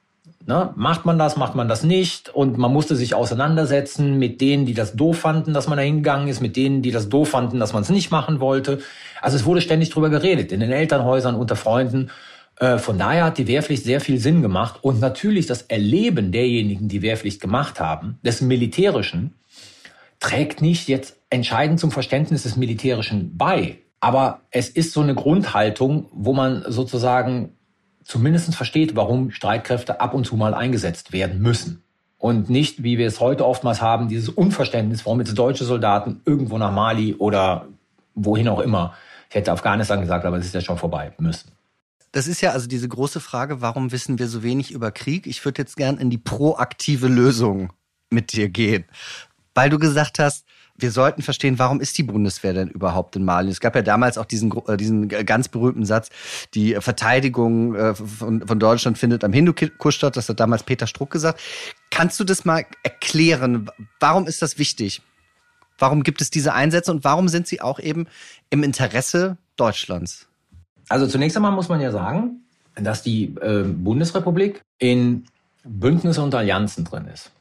[0.46, 0.74] Ne?
[0.76, 2.30] Macht man das, macht man das nicht?
[2.30, 6.28] Und man musste sich auseinandersetzen mit denen, die das doof fanden, dass man da hingegangen
[6.28, 8.80] ist, mit denen, die das doof fanden, dass man es nicht machen wollte.
[9.22, 12.10] Also es wurde ständig drüber geredet, in den Elternhäusern, unter Freunden.
[12.60, 14.80] Äh, von daher hat die Wehrpflicht sehr viel Sinn gemacht.
[14.82, 19.36] Und natürlich das Erleben derjenigen, die Wehrpflicht gemacht haben, des Militärischen,
[20.20, 23.78] trägt nicht jetzt entscheidend zum Verständnis des Militärischen bei.
[24.02, 27.54] Aber es ist so eine Grundhaltung, wo man sozusagen
[28.04, 31.84] zumindest versteht, warum Streitkräfte ab und zu mal eingesetzt werden müssen.
[32.18, 36.58] Und nicht, wie wir es heute oftmals haben, dieses Unverständnis, warum jetzt deutsche Soldaten irgendwo
[36.58, 37.68] nach Mali oder
[38.16, 38.94] wohin auch immer,
[39.30, 41.52] ich hätte Afghanistan gesagt, aber es ist ja schon vorbei, müssen.
[42.14, 45.26] Das ist ja also diese große Frage, warum wissen wir so wenig über Krieg?
[45.26, 47.74] Ich würde jetzt gern in die proaktive Lösung
[48.12, 48.86] mit dir gehen.
[49.56, 53.52] Weil du gesagt hast, wir sollten verstehen, warum ist die Bundeswehr denn überhaupt in Mali?
[53.52, 56.10] Es gab ja damals auch diesen, äh, diesen ganz berühmten Satz,
[56.54, 60.18] die Verteidigung äh, von, von Deutschland findet am Hindukusch statt.
[60.18, 61.40] Das hat damals Peter Struck gesagt.
[61.92, 63.70] Kannst du das mal erklären?
[64.00, 65.02] Warum ist das wichtig?
[65.78, 68.08] Warum gibt es diese Einsätze und warum sind sie auch eben
[68.50, 70.28] im Interesse Deutschlands?
[70.90, 72.42] Also zunächst einmal muss man ja sagen,
[72.76, 75.26] dass die äh, Bundesrepublik in
[75.64, 77.32] Bündnisse und Allianzen drin ist.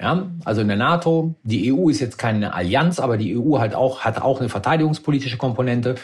[0.00, 3.74] Ja, also in der NATO, die EU ist jetzt keine Allianz, aber die EU hat
[3.74, 5.94] auch, hat auch eine verteidigungspolitische Komponente.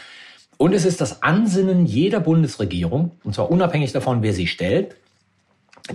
[0.56, 4.96] Und es ist das Ansinnen jeder Bundesregierung, und zwar unabhängig davon, wer sie stellt,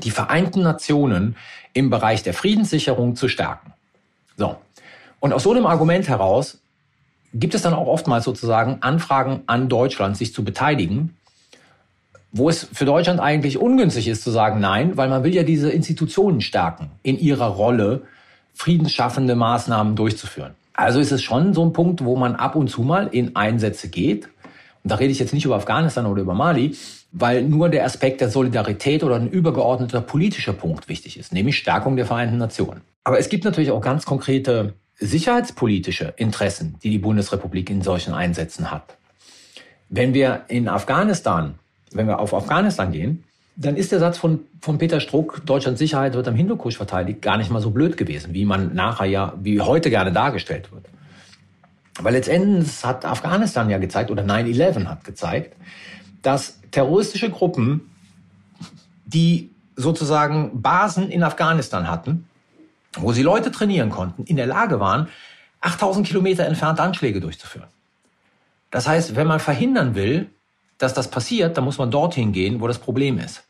[0.03, 1.37] die Vereinten Nationen
[1.73, 3.73] im Bereich der Friedenssicherung zu stärken.
[4.35, 4.57] So.
[5.19, 6.59] Und aus so einem Argument heraus
[7.33, 11.15] gibt es dann auch oftmals sozusagen Anfragen an Deutschland, sich zu beteiligen
[12.37, 15.71] wo es für Deutschland eigentlich ungünstig ist zu sagen Nein, weil man will ja diese
[15.71, 18.01] Institutionen stärken in ihrer Rolle,
[18.53, 20.53] friedensschaffende Maßnahmen durchzuführen.
[20.73, 23.87] Also ist es schon so ein Punkt, wo man ab und zu mal in Einsätze
[23.87, 24.25] geht.
[24.83, 26.75] Und da rede ich jetzt nicht über Afghanistan oder über Mali,
[27.13, 31.95] weil nur der Aspekt der Solidarität oder ein übergeordneter politischer Punkt wichtig ist, nämlich Stärkung
[31.95, 32.81] der Vereinten Nationen.
[33.05, 38.71] Aber es gibt natürlich auch ganz konkrete sicherheitspolitische Interessen, die die Bundesrepublik in solchen Einsätzen
[38.71, 38.97] hat.
[39.87, 41.55] Wenn wir in Afghanistan
[41.95, 43.23] wenn wir auf Afghanistan gehen,
[43.55, 47.37] dann ist der Satz von, von Peter Struck, Deutschlands Sicherheit wird am Hindukusch verteidigt, gar
[47.37, 50.85] nicht mal so blöd gewesen, wie man nachher ja, wie heute gerne dargestellt wird.
[51.99, 55.55] Weil letztendlich hat Afghanistan ja gezeigt, oder 9-11 hat gezeigt,
[56.21, 57.89] dass terroristische Gruppen,
[59.05, 62.27] die sozusagen Basen in Afghanistan hatten,
[62.97, 65.07] wo sie Leute trainieren konnten, in der Lage waren,
[65.61, 67.67] 8000 Kilometer entfernt Anschläge durchzuführen.
[68.71, 70.29] Das heißt, wenn man verhindern will,
[70.77, 73.43] dass das passiert, dann muss man dorthin gehen, wo das Problem ist.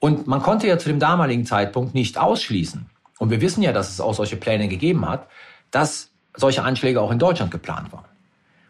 [0.00, 2.86] Und man konnte ja zu dem damaligen Zeitpunkt nicht ausschließen,
[3.18, 5.26] und wir wissen ja, dass es auch solche Pläne gegeben hat,
[5.70, 8.04] dass solche Anschläge auch in Deutschland geplant waren.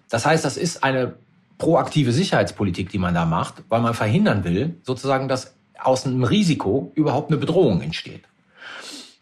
[0.08, 1.14] Das heißt, das ist eine
[1.58, 6.92] proaktive Sicherheitspolitik, die man da macht, weil man verhindern will, sozusagen, dass aus einem Risiko
[6.94, 8.24] überhaupt eine Bedrohung entsteht.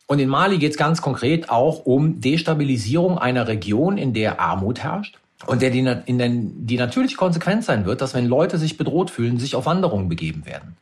[0.06, 4.78] Und in Mali geht es ganz konkret auch um Destabilisierung einer Region, in der Armut
[4.78, 8.78] herrscht, und der die, in den, die natürlich Konsequenz sein wird, dass wenn Leute sich
[8.78, 10.76] bedroht fühlen, sich auf Wanderungen begeben werden.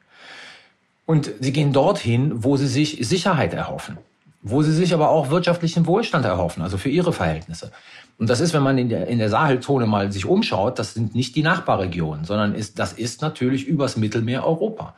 [1.06, 3.98] Und sie gehen dorthin, wo sie sich Sicherheit erhoffen,
[4.42, 7.72] wo sie sich aber auch wirtschaftlichen Wohlstand erhoffen, also für ihre Verhältnisse.
[8.16, 11.14] Und das ist, wenn man in der, in der Sahelzone mal sich umschaut, das sind
[11.14, 14.94] nicht die Nachbarregionen, sondern ist, das ist natürlich übers Mittelmeer Europa.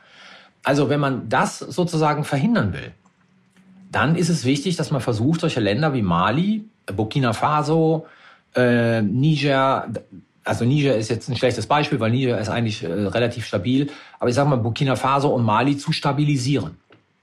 [0.63, 2.91] Also wenn man das sozusagen verhindern will,
[3.91, 8.05] dann ist es wichtig, dass man versucht, solche Länder wie Mali, Burkina Faso,
[8.57, 9.87] äh, Niger,
[10.43, 13.89] also Niger ist jetzt ein schlechtes Beispiel, weil Niger ist eigentlich äh, relativ stabil,
[14.19, 16.77] aber ich sage mal Burkina Faso und Mali zu stabilisieren.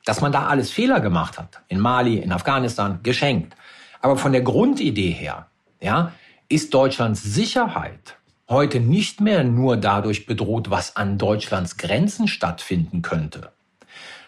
[0.07, 3.57] Dass man da alles Fehler gemacht hat, in Mali, in Afghanistan, geschenkt.
[4.03, 5.47] Aber von der Grundidee her,
[5.81, 6.13] ja,
[6.49, 8.17] ist Deutschlands Sicherheit
[8.47, 13.51] heute nicht mehr nur dadurch bedroht, was an Deutschlands Grenzen stattfinden könnte,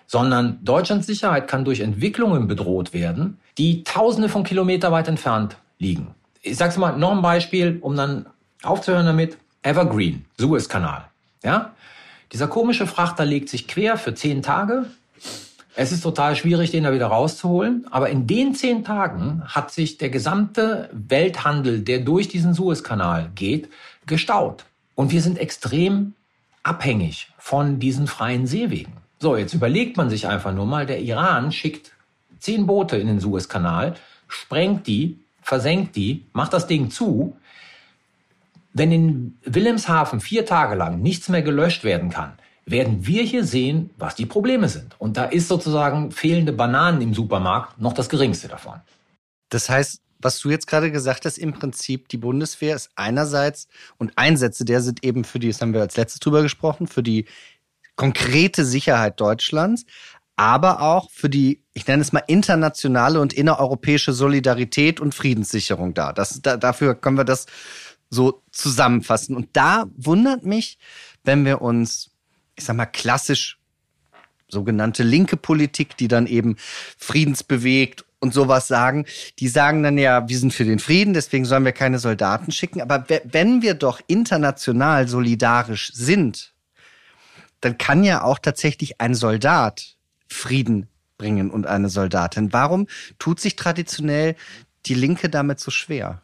[0.06, 6.14] sondern Deutschlands Sicherheit kann durch Entwicklungen bedroht werden, die tausende von Kilometer weit entfernt liegen
[6.46, 8.26] ich sag's mal, noch ein Beispiel, um dann
[8.62, 9.36] aufzuhören damit.
[9.62, 11.06] Evergreen, Suezkanal.
[11.42, 11.72] Ja?
[12.32, 14.86] Dieser komische Frachter legt sich quer für zehn Tage.
[15.74, 17.86] Es ist total schwierig, den da wieder rauszuholen.
[17.90, 23.68] Aber in den zehn Tagen hat sich der gesamte Welthandel, der durch diesen Suezkanal geht,
[24.06, 24.64] gestaut.
[24.94, 26.14] Und wir sind extrem
[26.62, 28.94] abhängig von diesen freien Seewegen.
[29.18, 31.92] So, jetzt überlegt man sich einfach nur mal, der Iran schickt
[32.38, 33.94] zehn Boote in den Suezkanal,
[34.28, 37.36] sprengt die, versenkt die, macht das Ding zu,
[38.72, 42.32] wenn in Wilhelmshaven vier Tage lang nichts mehr gelöscht werden kann,
[42.66, 44.96] werden wir hier sehen, was die Probleme sind.
[44.98, 48.80] Und da ist sozusagen fehlende Bananen im Supermarkt noch das geringste davon.
[49.48, 54.12] Das heißt, was du jetzt gerade gesagt hast, im Prinzip die Bundeswehr ist einerseits und
[54.16, 57.26] Einsätze der sind eben für die, das haben wir als letztes drüber gesprochen, für die
[57.94, 59.86] konkrete Sicherheit Deutschlands,
[60.36, 66.12] aber auch für die, ich nenne es mal, internationale und innereuropäische Solidarität und Friedenssicherung da.
[66.12, 67.46] Das, da dafür können wir das
[68.10, 69.34] so zusammenfassen.
[69.34, 70.78] Und da wundert mich,
[71.24, 72.10] wenn wir uns,
[72.54, 73.58] ich sag mal, klassisch
[74.48, 76.56] sogenannte linke Politik, die dann eben
[76.98, 79.06] friedensbewegt und sowas sagen,
[79.38, 82.80] die sagen dann ja, wir sind für den Frieden, deswegen sollen wir keine Soldaten schicken.
[82.80, 86.52] Aber wenn wir doch international solidarisch sind,
[87.60, 89.95] dann kann ja auch tatsächlich ein Soldat
[90.28, 92.52] Frieden bringen und eine Soldatin.
[92.52, 92.86] Warum
[93.18, 94.36] tut sich traditionell
[94.86, 96.22] die Linke damit so schwer?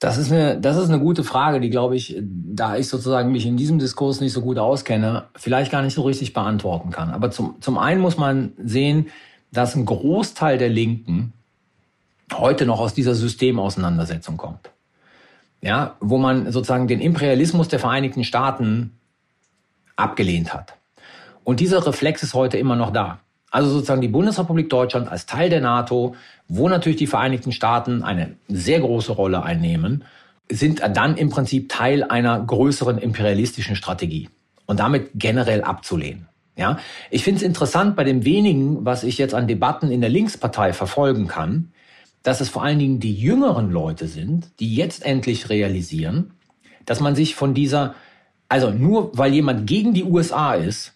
[0.00, 3.44] Das ist eine, das ist eine gute Frage, die glaube ich, da ich sozusagen mich
[3.44, 7.10] in diesem Diskurs nicht so gut auskenne, vielleicht gar nicht so richtig beantworten kann.
[7.10, 9.08] Aber zum, zum einen muss man sehen,
[9.52, 11.34] dass ein Großteil der Linken
[12.32, 14.70] heute noch aus dieser Systemauseinandersetzung kommt.
[15.60, 18.92] Ja, wo man sozusagen den Imperialismus der Vereinigten Staaten
[19.96, 20.79] abgelehnt hat.
[21.44, 23.20] Und dieser Reflex ist heute immer noch da.
[23.50, 26.14] Also sozusagen die Bundesrepublik Deutschland als Teil der NATO,
[26.46, 30.04] wo natürlich die Vereinigten Staaten eine sehr große Rolle einnehmen,
[30.48, 34.28] sind dann im Prinzip Teil einer größeren imperialistischen Strategie
[34.66, 36.26] und damit generell abzulehnen.
[36.56, 36.78] Ja,
[37.10, 40.72] ich finde es interessant bei dem wenigen, was ich jetzt an Debatten in der Linkspartei
[40.72, 41.72] verfolgen kann,
[42.22, 46.32] dass es vor allen Dingen die jüngeren Leute sind, die jetzt endlich realisieren,
[46.84, 47.94] dass man sich von dieser,
[48.48, 50.92] also nur weil jemand gegen die USA ist,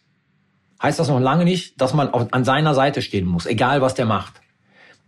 [0.82, 4.06] heißt das noch lange nicht, dass man an seiner Seite stehen muss, egal was der
[4.06, 4.40] macht.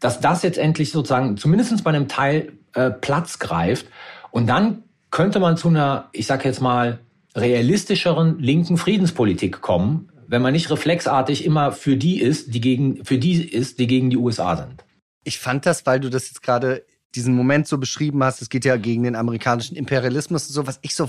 [0.00, 3.86] Dass das jetzt endlich sozusagen zumindest bei einem Teil äh, Platz greift
[4.30, 6.98] und dann könnte man zu einer, ich sage jetzt mal,
[7.34, 13.18] realistischeren linken Friedenspolitik kommen, wenn man nicht reflexartig immer für die ist, die gegen, für
[13.18, 14.84] die ist, die gegen die USA sind.
[15.24, 16.84] Ich fand das, weil du das jetzt gerade
[17.16, 20.78] diesen Moment so beschrieben hast, es geht ja gegen den amerikanischen Imperialismus und so, was
[20.82, 21.08] ich so,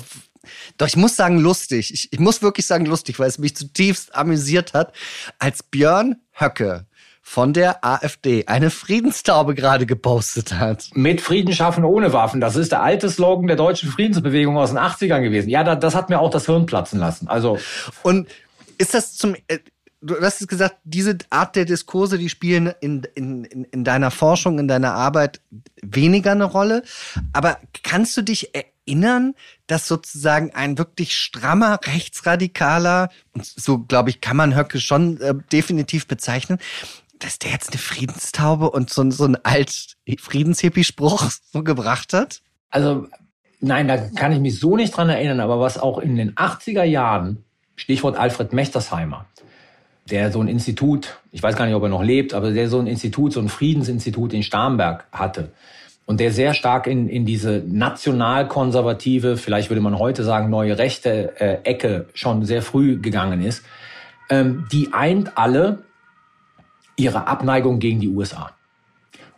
[0.78, 4.15] doch ich muss sagen lustig, ich, ich muss wirklich sagen lustig, weil es mich zutiefst
[4.15, 4.93] amüsiert hat,
[5.38, 6.86] als Björn Höcke
[7.22, 10.89] von der AfD eine Friedenstaube gerade gepostet hat.
[10.93, 12.39] Mit Frieden schaffen ohne Waffen.
[12.39, 15.50] Das ist der alte Slogan der deutschen Friedensbewegung aus den 80ern gewesen.
[15.50, 17.28] Ja, das hat mir auch das Hirn platzen lassen.
[17.28, 17.60] Also.
[18.02, 18.30] Und
[18.78, 19.60] ist das zum, äh,
[20.02, 24.68] du hast gesagt, diese Art der Diskurse, die spielen in, in, in deiner Forschung, in
[24.68, 25.42] deiner Arbeit
[25.82, 26.84] weniger eine Rolle.
[27.34, 29.34] Aber kannst du dich erinnern,
[29.66, 35.34] dass sozusagen ein wirklich strammer Rechtsradikaler, und so glaube ich, kann man Höcke schon äh,
[35.52, 36.60] definitiv bezeichnen,
[37.20, 42.42] dass der jetzt eine Friedenstaube und so, so einen alt Friedenshippie-Spruch so gebracht hat?
[42.70, 43.08] Also,
[43.60, 46.84] nein, da kann ich mich so nicht dran erinnern, aber was auch in den 80er
[46.84, 47.44] Jahren
[47.76, 49.26] Stichwort Alfred Mechtersheimer,
[50.10, 52.80] der so ein Institut, ich weiß gar nicht, ob er noch lebt, aber der so
[52.80, 55.52] ein Institut, so ein Friedensinstitut in Starnberg hatte.
[56.06, 61.39] Und der sehr stark in, in diese nationalkonservative, vielleicht würde man heute sagen, neue rechte
[61.39, 63.63] äh, Ecke schon sehr früh gegangen ist,
[64.30, 65.80] ähm, die eint alle
[66.96, 68.52] ihre Abneigung gegen die USA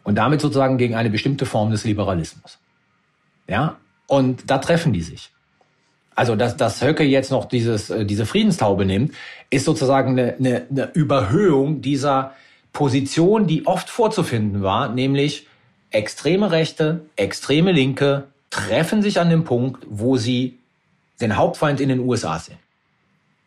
[0.04, 2.60] und damit sozusagen gegen eine bestimmte Form des Liberalismus.
[3.48, 3.78] Ja,
[4.08, 5.32] und da treffen die sich
[6.20, 9.14] also dass, dass Höcke jetzt noch dieses, äh, diese Friedenstaube nimmt,
[9.50, 12.34] ist sozusagen eine, eine, eine Überhöhung dieser
[12.74, 15.48] Position, die oft vorzufinden war, nämlich
[15.92, 20.58] extreme Rechte, extreme Linke treffen sich an dem Punkt, wo sie
[21.22, 22.60] den Hauptfeind in den USA sehen.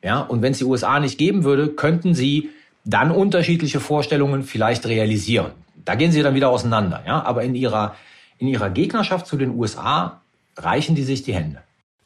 [0.03, 2.49] Ja, und wenn es die USA nicht geben würde, könnten sie
[2.87, 5.53] dann unterschiedliche Vorstellungen vielleicht realisieren.
[5.85, 7.97] Da gehen sie dann wieder auseinander, ja, aber in ihrer
[8.39, 10.23] in ihrer Gegnerschaft zu den USA
[10.57, 11.63] reichen die sich die Hände.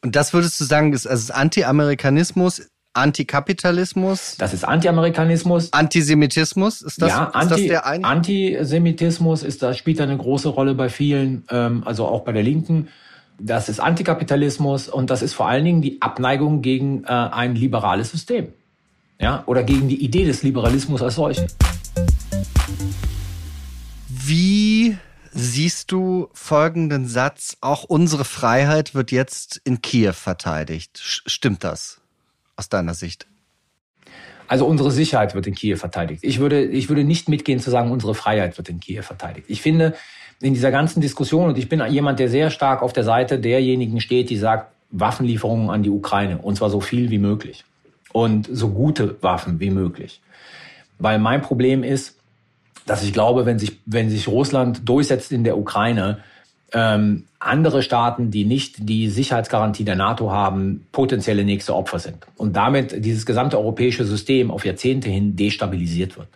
[0.07, 4.37] Und das würdest du sagen, ist also Anti-Amerikanismus, Antikapitalismus?
[4.39, 5.73] Das ist Anti-Amerikanismus.
[5.73, 6.81] Antisemitismus?
[6.81, 8.05] Ist das, ja, ist Anti, das der eine?
[8.05, 12.87] Antisemitismus ist, da spielt eine große Rolle bei vielen, ähm, also auch bei der Linken.
[13.41, 18.13] Das ist Antikapitalismus und das ist vor allen Dingen die Abneigung gegen äh, ein liberales
[18.13, 18.53] System.
[19.21, 21.49] Ja, oder gegen die Idee des Liberalismus als solchen.
[24.09, 24.99] Wie
[25.37, 30.99] siehst du folgenden Satz, auch unsere Freiheit wird jetzt in Kiew verteidigt.
[31.03, 32.01] Stimmt das
[32.57, 33.27] aus deiner Sicht?
[34.49, 36.23] Also unsere Sicherheit wird in Kiew verteidigt.
[36.23, 39.47] Ich würde, ich würde nicht mitgehen zu sagen, unsere Freiheit wird in Kiew verteidigt.
[39.51, 39.95] Ich finde,
[40.41, 44.01] in dieser ganzen Diskussion, und ich bin jemand, der sehr stark auf der Seite derjenigen
[44.01, 47.65] steht, die sagt, Waffenlieferungen an die Ukraine, und zwar so viel wie möglich.
[48.13, 50.21] Und so gute Waffen wie möglich.
[50.99, 52.16] Weil mein Problem ist,
[52.87, 56.19] dass ich glaube, wenn sich, wenn sich Russland durchsetzt in der Ukraine,
[56.73, 62.27] ähm, andere Staaten, die nicht die Sicherheitsgarantie der NATO haben, potenzielle nächste Opfer sind.
[62.37, 66.29] Und damit dieses gesamte europäische System auf Jahrzehnte hin destabilisiert wird.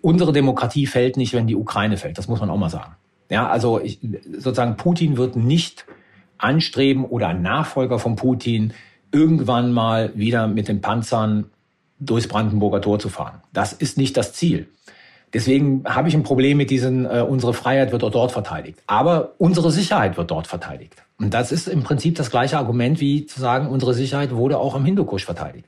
[0.00, 2.18] Unsere Demokratie fällt nicht, wenn die Ukraine fällt.
[2.18, 2.94] Das muss man auch mal sagen.
[3.28, 3.98] Ja, also ich,
[4.32, 5.86] sozusagen Putin wird nicht
[6.38, 8.72] anstreben oder ein Nachfolger von Putin
[9.12, 11.46] irgendwann mal wieder mit den Panzern
[11.98, 13.42] durchs Brandenburger Tor zu fahren.
[13.52, 14.68] Das ist nicht das Ziel.
[15.32, 18.80] Deswegen habe ich ein Problem mit diesen, äh, unsere Freiheit wird dort verteidigt.
[18.86, 20.94] Aber unsere Sicherheit wird dort verteidigt.
[21.18, 24.74] Und das ist im Prinzip das gleiche Argument, wie zu sagen, unsere Sicherheit wurde auch
[24.74, 25.66] im Hindukusch verteidigt.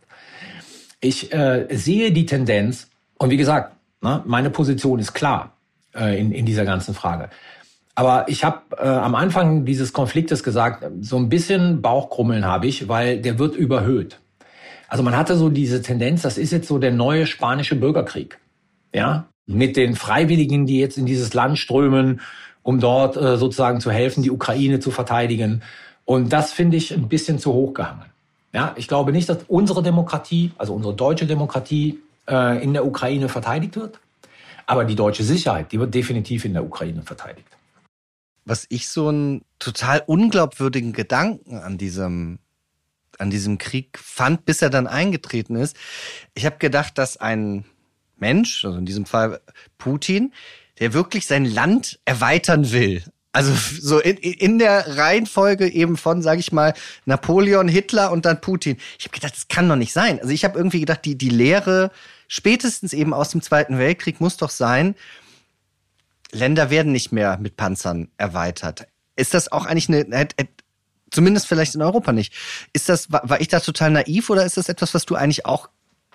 [1.00, 5.52] Ich äh, sehe die Tendenz, und wie gesagt, ne, meine Position ist klar
[5.94, 7.28] äh, in, in dieser ganzen Frage.
[7.94, 12.88] Aber ich habe äh, am Anfang dieses Konfliktes gesagt, so ein bisschen Bauchkrummeln habe ich,
[12.88, 14.18] weil der wird überhöht.
[14.88, 18.38] Also man hatte so diese Tendenz, das ist jetzt so der neue spanische Bürgerkrieg.
[18.94, 22.20] Ja, mit den Freiwilligen, die jetzt in dieses Land strömen,
[22.62, 25.62] um dort äh, sozusagen zu helfen, die Ukraine zu verteidigen.
[26.04, 28.06] Und das finde ich ein bisschen zu hoch gehangen.
[28.52, 33.28] Ja, ich glaube nicht, dass unsere Demokratie, also unsere deutsche Demokratie, äh, in der Ukraine
[33.28, 33.98] verteidigt wird.
[34.66, 37.48] Aber die deutsche Sicherheit, die wird definitiv in der Ukraine verteidigt.
[38.44, 42.38] Was ich so einen total unglaubwürdigen Gedanken an diesem
[43.18, 45.76] an diesem Krieg fand, bis er dann eingetreten ist.
[46.34, 47.64] Ich habe gedacht, dass ein
[48.22, 49.40] Mensch, also in diesem Fall
[49.76, 50.32] Putin,
[50.78, 53.02] der wirklich sein Land erweitern will.
[53.32, 58.40] Also so in, in der Reihenfolge eben von, sage ich mal, Napoleon, Hitler und dann
[58.40, 58.76] Putin.
[58.98, 60.20] Ich habe gedacht, das kann doch nicht sein.
[60.20, 61.90] Also ich habe irgendwie gedacht, die, die Lehre
[62.28, 64.94] spätestens eben aus dem Zweiten Weltkrieg muss doch sein,
[66.30, 68.86] Länder werden nicht mehr mit Panzern erweitert.
[69.16, 70.28] Ist das auch eigentlich eine,
[71.10, 72.34] zumindest vielleicht in Europa nicht.
[72.72, 75.68] Ist das, war ich da total naiv oder ist das etwas, was du eigentlich auch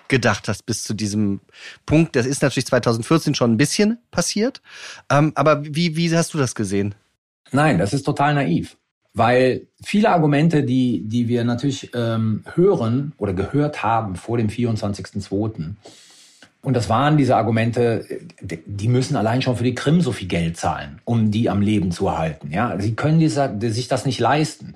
[0.08, 1.40] gedacht hast bis zu diesem
[1.86, 2.16] Punkt.
[2.16, 4.60] Das ist natürlich 2014 schon ein bisschen passiert.
[5.10, 6.94] Ähm, aber wie, wie hast du das gesehen?
[7.52, 8.76] Nein, das ist total naiv.
[9.14, 15.74] Weil viele Argumente, die, die wir natürlich ähm, hören oder gehört haben vor dem 24.02.,
[16.60, 18.04] und das waren diese Argumente,
[18.42, 21.92] die müssen allein schon für die Krim so viel Geld zahlen, um die am Leben
[21.92, 22.50] zu erhalten.
[22.50, 24.74] Ja, sie können dieser, sich das nicht leisten.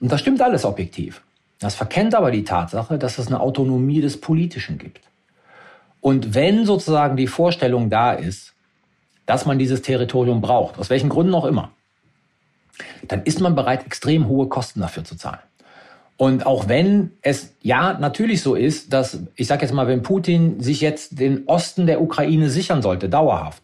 [0.00, 1.22] Und das stimmt alles objektiv.
[1.58, 5.00] Das verkennt aber die Tatsache, dass es eine Autonomie des Politischen gibt.
[6.00, 8.54] Und wenn sozusagen die Vorstellung da ist,
[9.26, 11.72] dass man dieses Territorium braucht, aus welchen Gründen auch immer,
[13.06, 15.40] dann ist man bereit, extrem hohe Kosten dafür zu zahlen.
[16.16, 20.60] Und auch wenn es ja natürlich so ist, dass, ich sage jetzt mal, wenn Putin
[20.60, 23.62] sich jetzt den Osten der Ukraine sichern sollte, dauerhaft,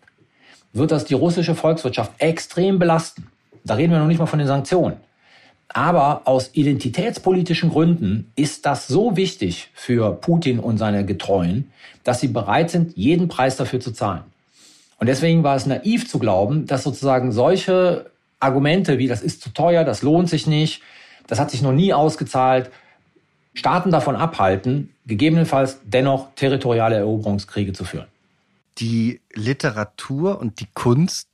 [0.73, 3.27] wird das die russische Volkswirtschaft extrem belasten.
[3.65, 4.99] Da reden wir noch nicht mal von den Sanktionen.
[5.75, 11.73] Aber aus identitätspolitischen Gründen ist das so wichtig für Putin und seine Getreuen,
[12.05, 14.23] dass sie bereit sind, jeden Preis dafür zu zahlen.
[15.01, 18.09] Und deswegen war es naiv zu glauben, dass sozusagen solche
[18.39, 20.81] Argumente wie das ist zu teuer, das lohnt sich nicht,
[21.27, 22.71] das hat sich noch nie ausgezahlt,
[23.53, 28.07] Staaten davon abhalten, gegebenenfalls dennoch territoriale Eroberungskriege zu führen.
[28.79, 31.29] Die Literatur und die Kunst,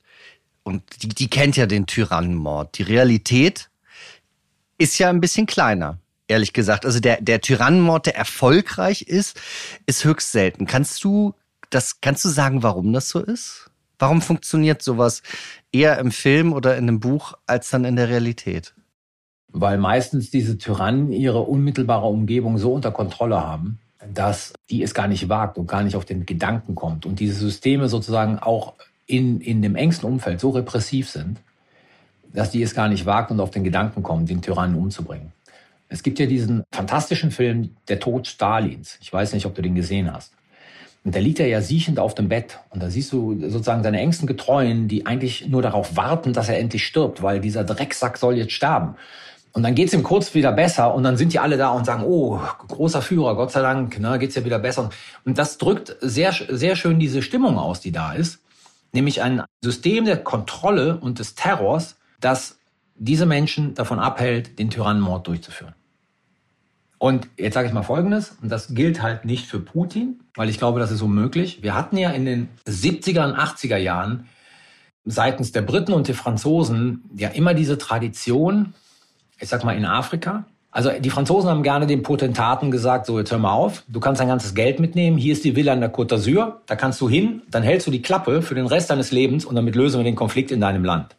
[0.63, 2.77] und die, die kennt ja den Tyrannenmord.
[2.77, 3.70] Die Realität
[4.81, 6.85] ist ja ein bisschen kleiner, ehrlich gesagt.
[6.85, 9.39] Also der, der Tyrannenmord, der erfolgreich ist,
[9.85, 10.65] ist höchst selten.
[10.65, 11.35] Kannst du
[11.69, 13.69] das, kannst du sagen, warum das so ist?
[13.99, 15.21] Warum funktioniert sowas
[15.71, 18.73] eher im Film oder in einem Buch als dann in der Realität?
[19.49, 23.79] Weil meistens diese Tyrannen ihre unmittelbare Umgebung so unter Kontrolle haben,
[24.11, 27.05] dass die es gar nicht wagt und gar nicht auf den Gedanken kommt.
[27.05, 28.73] Und diese Systeme sozusagen auch
[29.05, 31.37] in, in dem engsten Umfeld so repressiv sind,
[32.33, 35.31] dass die es gar nicht wagt und auf den Gedanken kommen, den Tyrannen umzubringen.
[35.89, 38.97] Es gibt ja diesen fantastischen Film Der Tod Stalins.
[39.01, 40.33] Ich weiß nicht, ob du den gesehen hast.
[41.03, 42.59] Und da liegt er ja siechend auf dem Bett.
[42.69, 46.59] Und da siehst du sozusagen seine engsten Getreuen, die eigentlich nur darauf warten, dass er
[46.59, 48.95] endlich stirbt, weil dieser Drecksack soll jetzt sterben.
[49.53, 52.03] Und dann geht's ihm kurz wieder besser und dann sind die alle da und sagen,
[52.05, 52.39] oh,
[52.69, 54.89] großer Führer, Gott sei Dank, ne, geht's ja wieder besser.
[55.25, 58.39] Und das drückt sehr, sehr schön diese Stimmung aus, die da ist.
[58.93, 62.57] Nämlich ein System der Kontrolle und des Terrors, das
[62.95, 65.73] diese Menschen davon abhält, den Tyrannenmord durchzuführen.
[66.99, 70.59] Und jetzt sage ich mal Folgendes, und das gilt halt nicht für Putin, weil ich
[70.59, 71.63] glaube, das ist unmöglich.
[71.63, 74.27] Wir hatten ja in den 70er und 80er Jahren
[75.03, 78.75] seitens der Briten und der Franzosen ja immer diese Tradition,
[79.39, 80.45] ich sag mal in Afrika.
[80.69, 84.21] Also die Franzosen haben gerne den Potentaten gesagt, so jetzt hör mal auf, du kannst
[84.21, 87.09] dein ganzes Geld mitnehmen, hier ist die Villa an der Côte d'Azur, da kannst du
[87.09, 90.03] hin, dann hältst du die Klappe für den Rest deines Lebens und damit lösen wir
[90.03, 91.15] den Konflikt in deinem Land.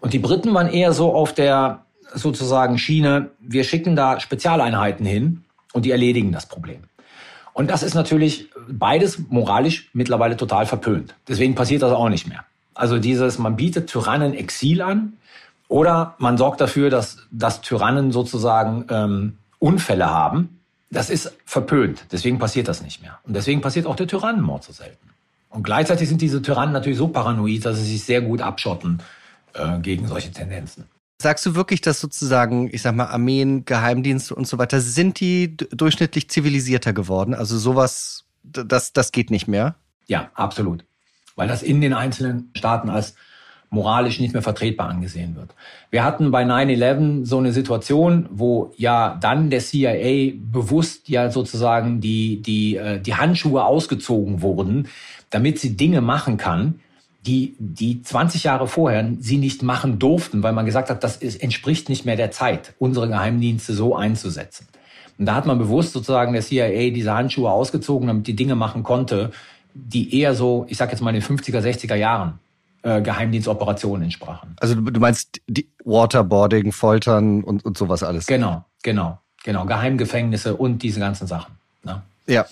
[0.00, 1.84] Und die Briten waren eher so auf der
[2.14, 6.84] sozusagen Schiene, wir schicken da Spezialeinheiten hin und die erledigen das Problem.
[7.52, 11.14] Und das ist natürlich beides moralisch mittlerweile total verpönt.
[11.26, 12.44] Deswegen passiert das auch nicht mehr.
[12.74, 15.14] Also dieses, man bietet Tyrannen Exil an
[15.68, 20.60] Oder man sorgt dafür, dass, dass Tyrannen sozusagen ähm, Unfälle haben.
[20.90, 22.04] Das ist verpönt.
[22.12, 23.18] Deswegen passiert das nicht mehr.
[23.24, 25.10] Und deswegen passiert auch der Tyrannenmord so selten.
[25.48, 29.00] Und gleichzeitig sind diese Tyrannen natürlich so paranoid, dass sie sich sehr gut abschotten
[29.56, 30.84] äh, gegen solche Tendenzen.
[31.20, 35.56] Sagst du wirklich, dass sozusagen, ich sag mal, Armeen, Geheimdienste und so weiter, sind die
[35.56, 37.32] durchschnittlich zivilisierter geworden?
[37.34, 39.76] Also sowas, das, das geht nicht mehr?
[40.06, 40.84] Ja, absolut.
[41.34, 43.14] Weil das in den einzelnen Staaten als
[43.70, 45.54] moralisch nicht mehr vertretbar angesehen wird.
[45.90, 52.00] Wir hatten bei 9-11 so eine Situation, wo ja dann der CIA bewusst ja sozusagen
[52.00, 54.88] die, die, äh, die Handschuhe ausgezogen wurden,
[55.30, 56.80] damit sie Dinge machen kann,
[57.26, 61.42] die, die 20 Jahre vorher sie nicht machen durften, weil man gesagt hat, das ist,
[61.42, 64.68] entspricht nicht mehr der Zeit, unsere Geheimdienste so einzusetzen.
[65.18, 68.82] Und da hat man bewusst sozusagen der CIA diese Handschuhe ausgezogen, damit die Dinge machen
[68.82, 69.32] konnte,
[69.74, 72.38] die eher so, ich sag jetzt mal in den 50er, 60er Jahren
[72.82, 74.56] äh, Geheimdienstoperationen entsprachen.
[74.60, 78.26] Also du meinst die Waterboarding, Foltern und, und sowas alles?
[78.26, 79.64] Genau, genau, genau.
[79.64, 81.54] Geheimgefängnisse und diese ganzen Sachen.
[81.82, 82.02] Ne?
[82.26, 82.46] Ja.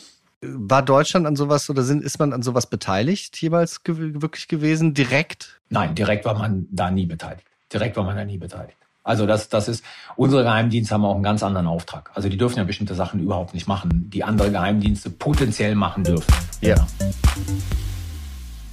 [0.53, 4.95] War Deutschland an sowas oder sind, ist man an sowas beteiligt jeweils ge wirklich gewesen?
[4.95, 5.61] Direkt?
[5.69, 7.47] Nein, direkt war man da nie beteiligt.
[7.73, 8.79] Direkt war man da nie beteiligt.
[9.03, 9.85] Also das, das ist,
[10.17, 12.11] unsere Geheimdienste haben auch einen ganz anderen Auftrag.
[12.15, 16.33] Also die dürfen ja bestimmte Sachen überhaupt nicht machen, die andere Geheimdienste potenziell machen dürfen.
[16.63, 16.87] Ja.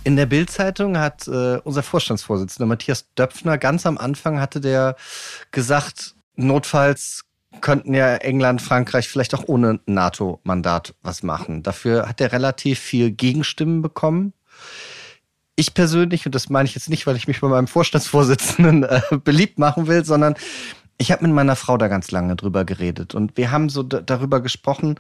[0.06, 4.96] In der Bildzeitung hat äh, unser Vorstandsvorsitzender Matthias Döpfner ganz am Anfang hatte der
[5.52, 7.26] gesagt, notfalls
[7.60, 11.64] könnten ja England, Frankreich vielleicht auch ohne NATO-Mandat was machen.
[11.64, 14.34] Dafür hat er relativ viel Gegenstimmen bekommen.
[15.56, 19.02] Ich persönlich, und das meine ich jetzt nicht, weil ich mich bei meinem Vorstandsvorsitzenden äh,
[19.24, 20.36] beliebt machen will, sondern
[20.98, 24.40] ich habe mit meiner Frau da ganz lange drüber geredet und wir haben so darüber
[24.40, 25.00] gesprochen,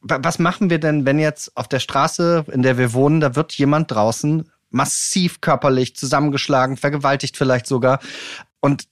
[0.00, 3.52] was machen wir denn, wenn jetzt auf der Straße, in der wir wohnen, da wird
[3.54, 7.98] jemand draußen massiv körperlich zusammengeschlagen, vergewaltigt vielleicht sogar.
[8.60, 8.84] Und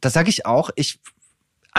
[0.00, 1.00] da sage ich auch, ich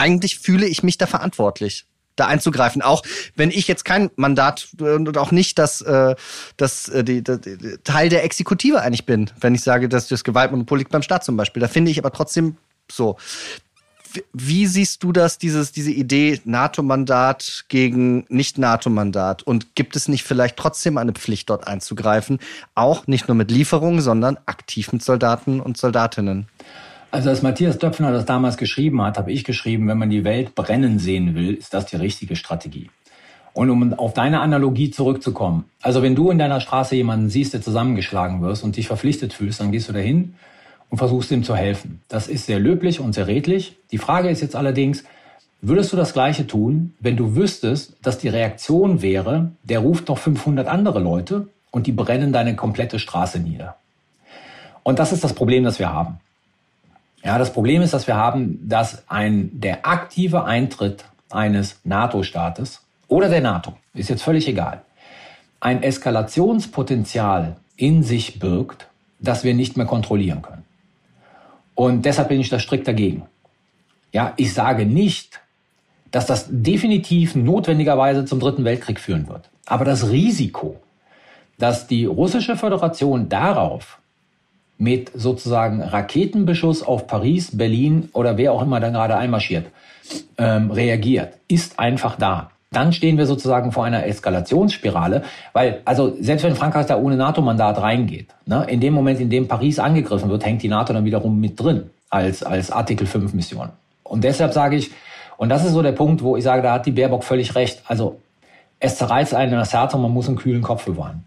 [0.00, 1.86] eigentlich fühle ich mich da verantwortlich
[2.16, 2.82] da einzugreifen.
[2.82, 3.02] Auch
[3.34, 6.14] wenn ich jetzt kein Mandat und auch nicht das, äh,
[6.56, 10.78] das, äh, die, die Teil der Exekutive eigentlich bin, wenn ich sage, dass das Gewaltmonopol
[10.78, 11.60] liegt beim Staat zum Beispiel.
[11.60, 12.56] Da finde ich aber trotzdem
[12.90, 13.16] so.
[14.32, 19.44] Wie siehst du das, dieses, diese Idee NATO-Mandat gegen Nicht-NATO-Mandat?
[19.44, 22.40] Und gibt es nicht vielleicht trotzdem eine Pflicht, dort einzugreifen?
[22.74, 26.48] Auch nicht nur mit Lieferungen, sondern aktiv mit Soldaten und Soldatinnen?
[27.12, 30.54] Also als Matthias Döpfner das damals geschrieben hat, habe ich geschrieben, wenn man die Welt
[30.54, 32.88] brennen sehen will, ist das die richtige Strategie.
[33.52, 37.62] Und um auf deine Analogie zurückzukommen, also wenn du in deiner Straße jemanden siehst, der
[37.62, 40.34] zusammengeschlagen wirst und dich verpflichtet fühlst, dann gehst du dahin
[40.88, 42.00] und versuchst ihm zu helfen.
[42.06, 43.76] Das ist sehr löblich und sehr redlich.
[43.90, 45.02] Die Frage ist jetzt allerdings,
[45.62, 50.18] würdest du das Gleiche tun, wenn du wüsstest, dass die Reaktion wäre, der ruft noch
[50.18, 53.74] 500 andere Leute und die brennen deine komplette Straße nieder?
[54.84, 56.20] Und das ist das Problem, das wir haben.
[57.22, 63.28] Ja, das Problem ist, dass wir haben, dass ein, der aktive Eintritt eines NATO-Staates oder
[63.28, 64.82] der NATO, ist jetzt völlig egal,
[65.60, 70.64] ein Eskalationspotenzial in sich birgt, das wir nicht mehr kontrollieren können.
[71.74, 73.24] Und deshalb bin ich da strikt dagegen.
[74.12, 75.40] Ja, ich sage nicht,
[76.10, 79.48] dass das definitiv notwendigerweise zum Dritten Weltkrieg führen wird.
[79.66, 80.80] Aber das Risiko,
[81.58, 83.99] dass die russische Föderation darauf
[84.80, 89.66] mit sozusagen Raketenbeschuss auf Paris, Berlin oder wer auch immer dann gerade einmarschiert,
[90.38, 92.50] ähm, reagiert, ist einfach da.
[92.72, 95.22] Dann stehen wir sozusagen vor einer Eskalationsspirale,
[95.52, 99.48] weil, also selbst wenn Frankreich da ohne NATO-Mandat reingeht, ne, in dem Moment, in dem
[99.48, 103.68] Paris angegriffen wird, hängt die NATO dann wiederum mit drin als, als Artikel 5 Mission.
[104.02, 104.90] Und deshalb sage ich,
[105.36, 107.82] und das ist so der Punkt, wo ich sage, da hat die Baerbock völlig recht.
[107.86, 108.18] Also
[108.78, 111.24] es zerreißt einen das Herz und man muss einen kühlen Kopf bewahren.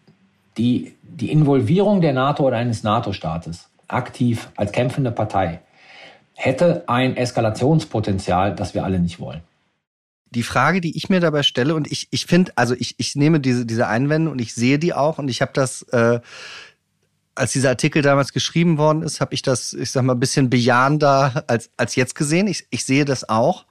[0.57, 5.61] Die die Involvierung der NATO oder eines NATO-Staates aktiv als kämpfende Partei
[6.33, 9.41] hätte ein Eskalationspotenzial, das wir alle nicht wollen.
[10.31, 13.39] Die Frage, die ich mir dabei stelle, und ich, ich finde, also ich, ich nehme
[13.39, 16.21] diese, diese Einwände und ich sehe die auch und ich habe das, äh,
[17.35, 20.49] als dieser Artikel damals geschrieben worden ist, habe ich das, ich sag mal, ein bisschen
[20.49, 22.47] bejahender als, als jetzt gesehen.
[22.47, 23.65] Ich, ich sehe das auch.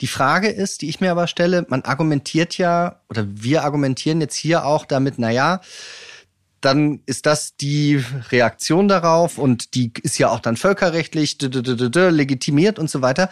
[0.00, 4.36] Die Frage ist, die ich mir aber stelle, man argumentiert ja, oder wir argumentieren jetzt
[4.36, 5.60] hier auch damit, na ja,
[6.60, 12.90] dann ist das die Reaktion darauf und die ist ja auch dann völkerrechtlich legitimiert und
[12.90, 13.30] so weiter.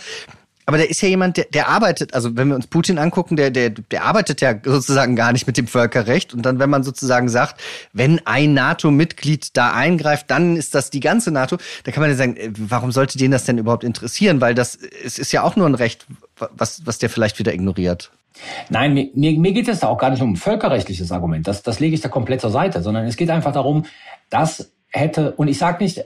[0.67, 3.51] Aber der ist ja jemand, der, der arbeitet, also wenn wir uns Putin angucken, der,
[3.51, 6.33] der, der arbeitet ja sozusagen gar nicht mit dem Völkerrecht.
[6.33, 7.61] Und dann, wenn man sozusagen sagt,
[7.93, 12.17] wenn ein NATO-Mitglied da eingreift, dann ist das die ganze NATO, da kann man ja
[12.17, 14.41] sagen, äh, warum sollte den das denn überhaupt interessieren?
[14.41, 16.07] Weil das es ist ja auch nur ein Recht,
[16.39, 18.11] was, was der vielleicht wieder ignoriert.
[18.69, 21.47] Nein, mir, mir, geht es da auch gar nicht um ein völkerrechtliches Argument.
[21.47, 23.85] Das, das lege ich da komplett zur Seite, sondern es geht einfach darum,
[24.29, 26.05] dass hätte, und ich sage nicht,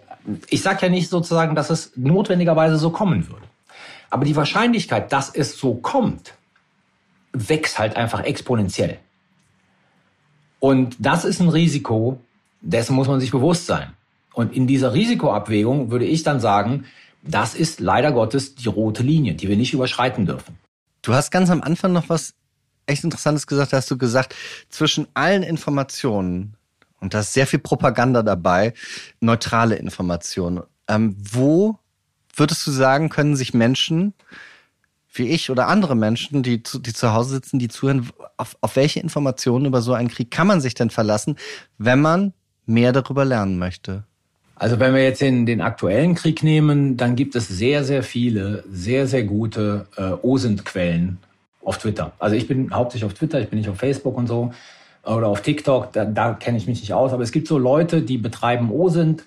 [0.48, 3.46] ich sage ja nicht sozusagen, dass es notwendigerweise so kommen würde.
[4.10, 6.34] Aber die Wahrscheinlichkeit, dass es so kommt,
[7.32, 8.98] wächst halt einfach exponentiell.
[10.60, 12.18] Und das ist ein Risiko,
[12.60, 13.92] dessen muss man sich bewusst sein.
[14.32, 16.84] Und in dieser Risikoabwägung würde ich dann sagen,
[17.22, 20.58] das ist leider Gottes die rote Linie, die wir nicht überschreiten dürfen.
[21.08, 22.34] Du hast ganz am Anfang noch was
[22.84, 23.72] echt Interessantes gesagt.
[23.72, 24.34] Da hast du gesagt,
[24.68, 26.54] zwischen allen Informationen,
[27.00, 28.74] und da ist sehr viel Propaganda dabei,
[29.18, 30.64] neutrale Informationen.
[30.86, 31.78] Ähm, wo
[32.36, 34.12] würdest du sagen, können sich Menschen
[35.14, 38.76] wie ich oder andere Menschen, die zu, die zu Hause sitzen, die zuhören, auf, auf
[38.76, 41.36] welche Informationen über so einen Krieg kann man sich denn verlassen,
[41.78, 42.34] wenn man
[42.66, 44.04] mehr darüber lernen möchte?
[44.58, 48.64] Also wenn wir jetzt den, den aktuellen Krieg nehmen, dann gibt es sehr, sehr viele,
[48.70, 51.18] sehr, sehr gute äh, OSINT-Quellen
[51.64, 52.12] auf Twitter.
[52.18, 54.52] Also ich bin hauptsächlich auf Twitter, ich bin nicht auf Facebook und so
[55.04, 57.12] oder auf TikTok, da, da kenne ich mich nicht aus.
[57.12, 59.24] Aber es gibt so Leute, die betreiben OSINT,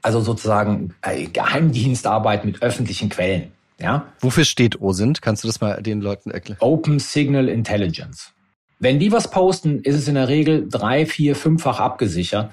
[0.00, 3.52] also sozusagen äh, Geheimdienstarbeit mit öffentlichen Quellen.
[3.78, 4.06] Ja?
[4.20, 5.22] Wofür steht OSINT?
[5.22, 6.58] Kannst du das mal den Leuten erklären?
[6.60, 8.32] Open Signal Intelligence.
[8.78, 12.50] Wenn die was posten, ist es in der Regel drei, vier, fünffach abgesichert.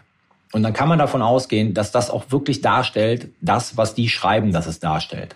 [0.52, 4.52] Und dann kann man davon ausgehen, dass das auch wirklich darstellt, das, was die schreiben,
[4.52, 5.36] dass es darstellt.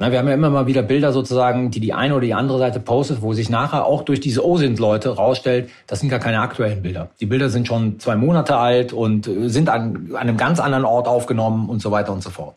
[0.00, 2.58] Na, wir haben ja immer mal wieder Bilder sozusagen, die die eine oder die andere
[2.58, 6.82] Seite postet, wo sich nachher auch durch diese OSINT-Leute rausstellt, das sind gar keine aktuellen
[6.82, 7.10] Bilder.
[7.20, 10.84] Die Bilder sind schon zwei Monate alt und äh, sind an, an einem ganz anderen
[10.84, 12.54] Ort aufgenommen und so weiter und so fort.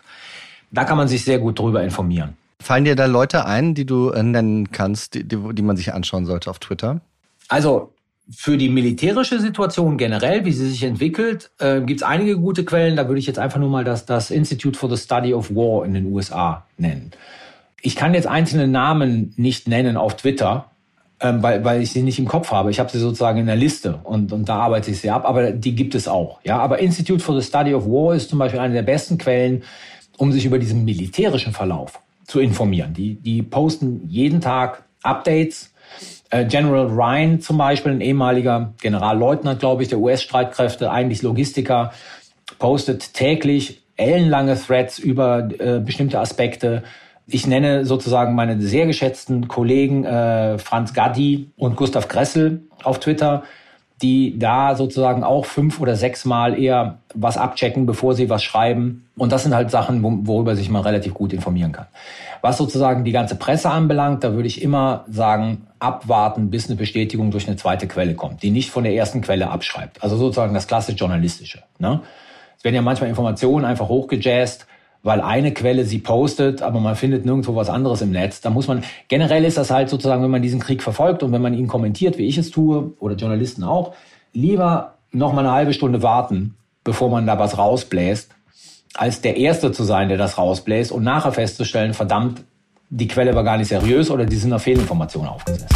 [0.70, 2.38] Da kann man sich sehr gut drüber informieren.
[2.62, 5.96] Fallen dir da Leute ein, die du äh, nennen kannst, die, die, die man sich
[5.96, 7.02] anschauen sollte auf Twitter?
[7.50, 7.92] Also
[8.34, 12.96] für die militärische Situation generell, wie sie sich entwickelt, äh, gibt es einige gute Quellen.
[12.96, 15.86] Da würde ich jetzt einfach nur mal das, das Institute for the Study of War
[15.86, 17.12] in den USA nennen.
[17.82, 20.72] Ich kann jetzt einzelne Namen nicht nennen auf Twitter,
[21.20, 22.72] ähm, weil, weil ich sie nicht im Kopf habe.
[22.72, 25.52] Ich habe sie sozusagen in der Liste und, und da arbeite ich sie ab, aber
[25.52, 26.40] die gibt es auch.
[26.44, 29.64] Ja, aber Institute for the Study of War ist zum Beispiel eine der besten Quellen,
[30.18, 32.94] um sich über diesen militärischen Verlauf zu informieren.
[32.94, 35.71] Die, die posten jeden Tag Updates.
[36.32, 41.92] Äh, General Ryan zum Beispiel, ein ehemaliger Generalleutnant, glaube ich, der US-Streitkräfte, eigentlich Logistiker,
[42.58, 46.84] postet täglich ellenlange Threads über äh, bestimmte Aspekte.
[47.28, 53.44] Ich nenne sozusagen meine sehr geschätzten Kollegen äh, Franz Gaddi und Gustav Gressel auf Twitter,
[54.02, 59.08] die da sozusagen auch fünf oder sechs Mal eher was abchecken, bevor sie was schreiben.
[59.18, 61.88] Und das sind halt Sachen, worüber sich man relativ gut informieren kann.
[62.42, 67.32] Was sozusagen die ganze Presse anbelangt, da würde ich immer sagen, abwarten, bis eine Bestätigung
[67.32, 70.04] durch eine zweite Quelle kommt, die nicht von der ersten Quelle abschreibt.
[70.04, 71.64] Also sozusagen das klassisch journalistische.
[71.80, 72.02] Ne?
[72.58, 74.68] Es werden ja manchmal Informationen einfach hochgejazzt,
[75.04, 78.42] weil eine Quelle sie postet, aber man findet nirgendwo was anderes im Netz.
[78.42, 81.42] Da muss man, generell ist das halt sozusagen, wenn man diesen Krieg verfolgt und wenn
[81.42, 83.94] man ihn kommentiert, wie ich es tue, oder Journalisten auch,
[84.34, 88.32] lieber noch mal eine halbe Stunde warten, bevor man da was rausbläst,
[88.94, 92.44] als der Erste zu sein, der das rausbläst und nachher festzustellen, verdammt,
[92.90, 95.74] die Quelle war gar nicht seriös oder die sind auf Fehlinformationen aufgesetzt.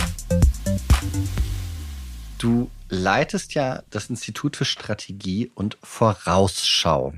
[2.37, 7.13] Du leitest ja das Institut für Strategie und Vorausschau.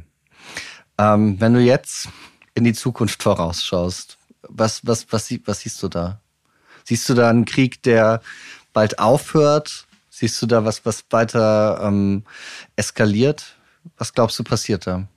[0.99, 2.09] Ähm, wenn du jetzt
[2.55, 6.19] in die Zukunft vorausschaust, was, was, was, was siehst du da?
[6.85, 8.21] Siehst du da einen Krieg, der
[8.73, 9.87] bald aufhört?
[10.09, 12.23] Siehst du da was, was weiter ähm,
[12.75, 13.55] eskaliert?
[13.97, 15.07] Was glaubst du passiert da?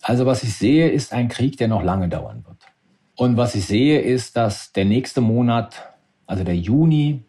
[0.00, 2.58] Also was ich sehe, ist ein Krieg, der noch lange dauern wird.
[3.14, 5.92] Und was ich sehe, ist, dass der nächste Monat,
[6.26, 7.22] also der Juni,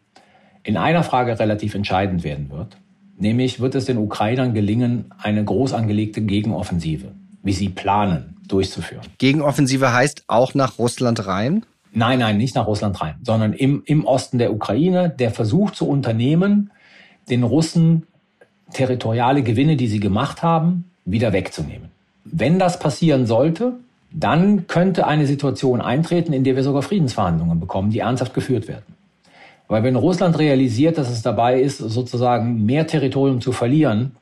[0.62, 2.78] in einer Frage relativ entscheidend werden wird.
[3.16, 7.12] Nämlich wird es den Ukrainern gelingen, eine groß angelegte Gegenoffensive
[7.44, 9.04] wie sie planen, durchzuführen.
[9.18, 11.64] Gegenoffensive heißt auch nach Russland rein?
[11.92, 15.88] Nein, nein, nicht nach Russland rein, sondern im, im Osten der Ukraine, der Versuch zu
[15.88, 16.72] unternehmen,
[17.30, 18.06] den Russen
[18.72, 21.90] territoriale Gewinne, die sie gemacht haben, wieder wegzunehmen.
[22.24, 23.74] Wenn das passieren sollte,
[24.10, 28.94] dann könnte eine Situation eintreten, in der wir sogar Friedensverhandlungen bekommen, die ernsthaft geführt werden.
[29.68, 34.16] Weil wenn Russland realisiert, dass es dabei ist, sozusagen mehr Territorium zu verlieren,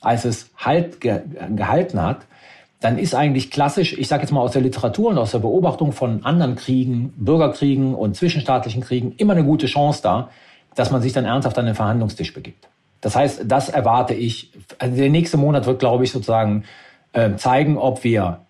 [0.00, 1.20] als es halt ge
[1.56, 2.26] gehalten hat,
[2.84, 5.92] dann ist eigentlich klassisch, ich sage jetzt mal aus der Literatur und aus der Beobachtung
[5.92, 10.28] von anderen Kriegen, Bürgerkriegen und zwischenstaatlichen Kriegen immer eine gute Chance da,
[10.74, 12.68] dass man sich dann ernsthaft an den Verhandlungstisch begibt.
[13.00, 14.52] Das heißt, das erwarte ich.
[14.78, 16.64] Also der nächste Monat wird, glaube ich, sozusagen
[17.14, 18.40] äh, zeigen, ob wir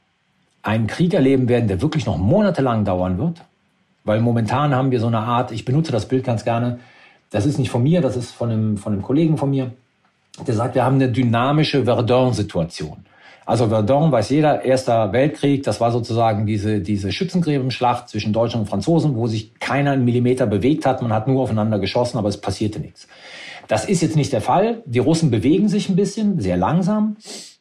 [0.64, 3.40] einen Krieg erleben werden, der wirklich noch monatelang dauern wird.
[4.02, 6.80] Weil momentan haben wir so eine Art, ich benutze das Bild ganz gerne,
[7.30, 9.70] das ist nicht von mir, das ist von einem, von einem Kollegen von mir,
[10.44, 13.04] der sagt, wir haben eine dynamische Verdun-Situation.
[13.46, 18.66] Also Verdun weiß jeder, Erster Weltkrieg, das war sozusagen diese, diese Schützengräbenschlacht zwischen Deutschen und
[18.66, 22.40] Franzosen, wo sich keiner einen Millimeter bewegt hat, man hat nur aufeinander geschossen, aber es
[22.40, 23.06] passierte nichts.
[23.68, 24.82] Das ist jetzt nicht der Fall.
[24.86, 27.16] Die Russen bewegen sich ein bisschen, sehr langsam.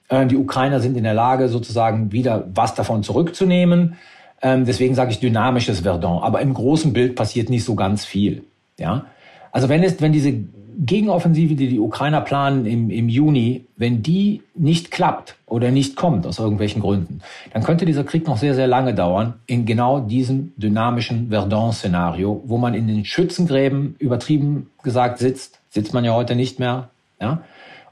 [0.10, 3.96] Äh, die Ukrainer sind in der Lage, sozusagen wieder was davon zurückzunehmen.
[4.42, 6.22] Ähm, deswegen sage ich dynamisches Verdun.
[6.22, 8.44] Aber im großen Bild passiert nicht so ganz viel.
[8.78, 9.06] Ja?
[9.52, 10.34] Also wenn, es, wenn diese
[10.78, 16.26] Gegenoffensive, die die Ukrainer planen im, im Juni, wenn die nicht klappt oder nicht kommt
[16.26, 17.22] aus irgendwelchen Gründen,
[17.54, 22.58] dann könnte dieser Krieg noch sehr, sehr lange dauern in genau diesem dynamischen Verdun-Szenario, wo
[22.58, 27.44] man in den Schützengräben übertrieben gesagt sitzt, sitzt man ja heute nicht mehr, ja,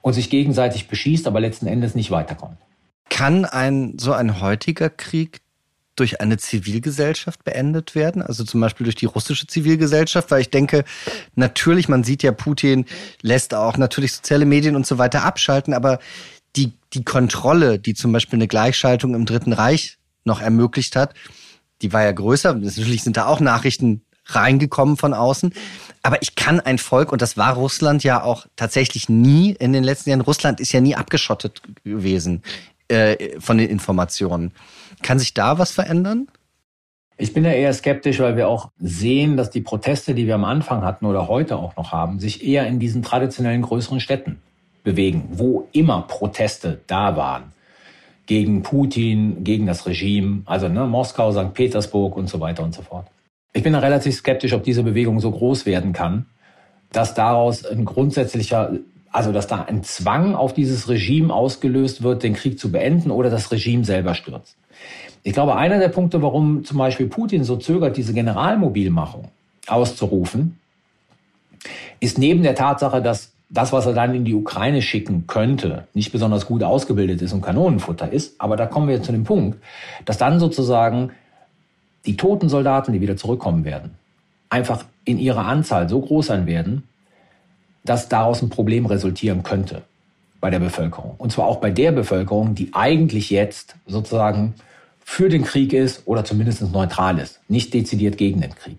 [0.02, 2.58] und sich gegenseitig beschießt, aber letzten Endes nicht weiterkommt.
[3.10, 5.41] Kann ein so ein heutiger Krieg
[5.96, 10.86] durch eine Zivilgesellschaft beendet werden, also zum Beispiel durch die russische Zivilgesellschaft, weil ich denke,
[11.36, 12.86] natürlich, man sieht ja, Putin
[13.22, 16.00] lässt auch natürlich soziale Medien und so weiter abschalten, aber
[16.56, 21.14] die, die Kontrolle, die zum Beispiel eine Gleichschaltung im Dritten Reich noch ermöglicht hat,
[21.82, 22.54] die war ja größer.
[22.54, 25.54] Natürlich sind da auch Nachrichten reingekommen von außen.
[26.04, 29.84] Aber ich kann ein Volk, und das war Russland ja auch tatsächlich nie in den
[29.84, 32.44] letzten Jahren, Russland ist ja nie abgeschottet gewesen
[32.92, 34.52] äh, von den Informationen.
[35.02, 36.28] Kann sich da was verändern?
[37.18, 40.44] Ich bin da eher skeptisch, weil wir auch sehen, dass die Proteste, die wir am
[40.44, 44.42] Anfang hatten oder heute auch noch haben, sich eher in diesen traditionellen größeren Städten
[44.84, 47.54] bewegen, wo immer Proteste da waren.
[48.26, 51.54] Gegen Putin, gegen das Regime, also ne, Moskau, St.
[51.54, 53.06] Petersburg und so weiter und so fort.
[53.54, 56.26] Ich bin da relativ skeptisch, ob diese Bewegung so groß werden kann,
[56.92, 58.72] dass daraus ein grundsätzlicher
[59.12, 63.30] also dass da ein Zwang auf dieses Regime ausgelöst wird, den Krieg zu beenden oder
[63.30, 64.56] das Regime selber stürzt.
[65.24, 69.26] Ich glaube, einer der Punkte, warum zum Beispiel Putin so zögert, diese Generalmobilmachung
[69.68, 70.58] auszurufen,
[72.00, 76.12] ist neben der Tatsache, dass das, was er dann in die Ukraine schicken könnte, nicht
[76.12, 78.40] besonders gut ausgebildet ist und Kanonenfutter ist.
[78.40, 79.60] Aber da kommen wir zu dem Punkt,
[80.06, 81.12] dass dann sozusagen
[82.06, 83.92] die toten Soldaten, die wieder zurückkommen werden,
[84.50, 86.84] einfach in ihrer Anzahl so groß sein werden,
[87.84, 89.82] dass daraus ein Problem resultieren könnte
[90.40, 91.16] bei der Bevölkerung.
[91.18, 94.56] Und zwar auch bei der Bevölkerung, die eigentlich jetzt sozusagen
[95.04, 98.78] für den Krieg ist oder zumindest neutral ist, nicht dezidiert gegen den Krieg.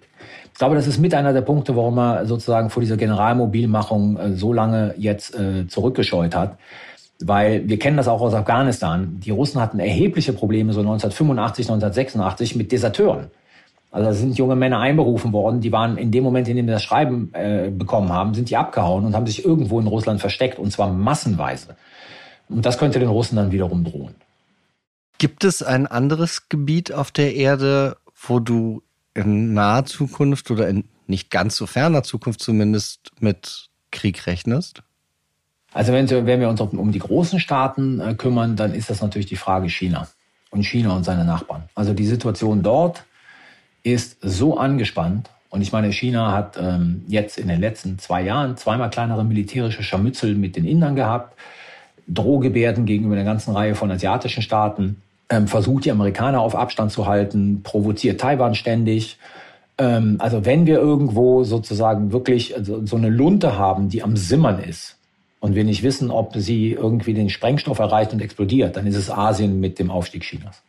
[0.52, 4.32] Ich glaube, das ist mit einer der Punkte, warum er sozusagen vor dieser Generalmobilmachung äh,
[4.34, 6.58] so lange jetzt äh, zurückgescheut hat.
[7.24, 9.20] Weil wir kennen das auch aus Afghanistan.
[9.24, 13.30] Die Russen hatten erhebliche Probleme so 1985, 1986 mit Deserteuren.
[13.92, 16.72] Also da sind junge Männer einberufen worden, die waren in dem Moment, in dem wir
[16.72, 20.58] das Schreiben äh, bekommen haben, sind die abgehauen und haben sich irgendwo in Russland versteckt
[20.58, 21.76] und zwar massenweise.
[22.48, 24.14] Und das könnte den Russen dann wiederum drohen.
[25.18, 28.82] Gibt es ein anderes Gebiet auf der Erde, wo du
[29.12, 34.82] in naher Zukunft oder in nicht ganz so ferner Zukunft zumindest mit Krieg rechnest?
[35.74, 39.26] Also wenn, wenn wir uns um die großen Staaten äh, kümmern, dann ist das natürlich
[39.26, 40.08] die Frage China
[40.50, 41.64] und China und seine Nachbarn.
[41.74, 43.04] Also die Situation dort
[43.82, 45.30] ist so angespannt.
[45.50, 49.82] Und ich meine, China hat ähm, jetzt in den letzten zwei Jahren zweimal kleinere militärische
[49.82, 51.36] Scharmützel mit den Indern gehabt,
[52.08, 57.06] Drohgebärden gegenüber einer ganzen Reihe von asiatischen Staaten, ähm, versucht die Amerikaner auf Abstand zu
[57.06, 59.18] halten, provoziert Taiwan ständig.
[59.78, 64.58] Ähm, also wenn wir irgendwo sozusagen wirklich so, so eine Lunte haben, die am Simmern
[64.58, 64.96] ist,
[65.42, 69.10] und wir nicht wissen, ob sie irgendwie den Sprengstoff erreicht und explodiert, dann ist es
[69.10, 70.62] Asien mit dem Aufstieg Chinas.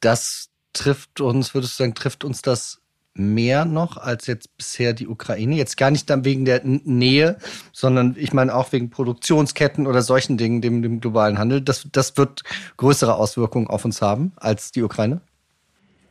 [0.00, 2.80] Das trifft uns, würdest du sagen, trifft uns das
[3.14, 5.54] mehr noch als jetzt bisher die Ukraine?
[5.56, 7.38] Jetzt gar nicht dann wegen der Nähe,
[7.72, 11.60] sondern ich meine auch wegen Produktionsketten oder solchen Dingen, dem, dem globalen Handel.
[11.60, 12.42] Das, das wird
[12.76, 15.20] größere Auswirkungen auf uns haben als die Ukraine?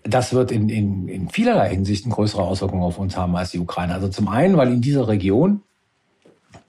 [0.03, 3.93] Das wird in, in, in vielerlei Hinsicht größere Auswirkungen auf uns haben als die Ukraine.
[3.93, 5.61] Also zum einen, weil in dieser Region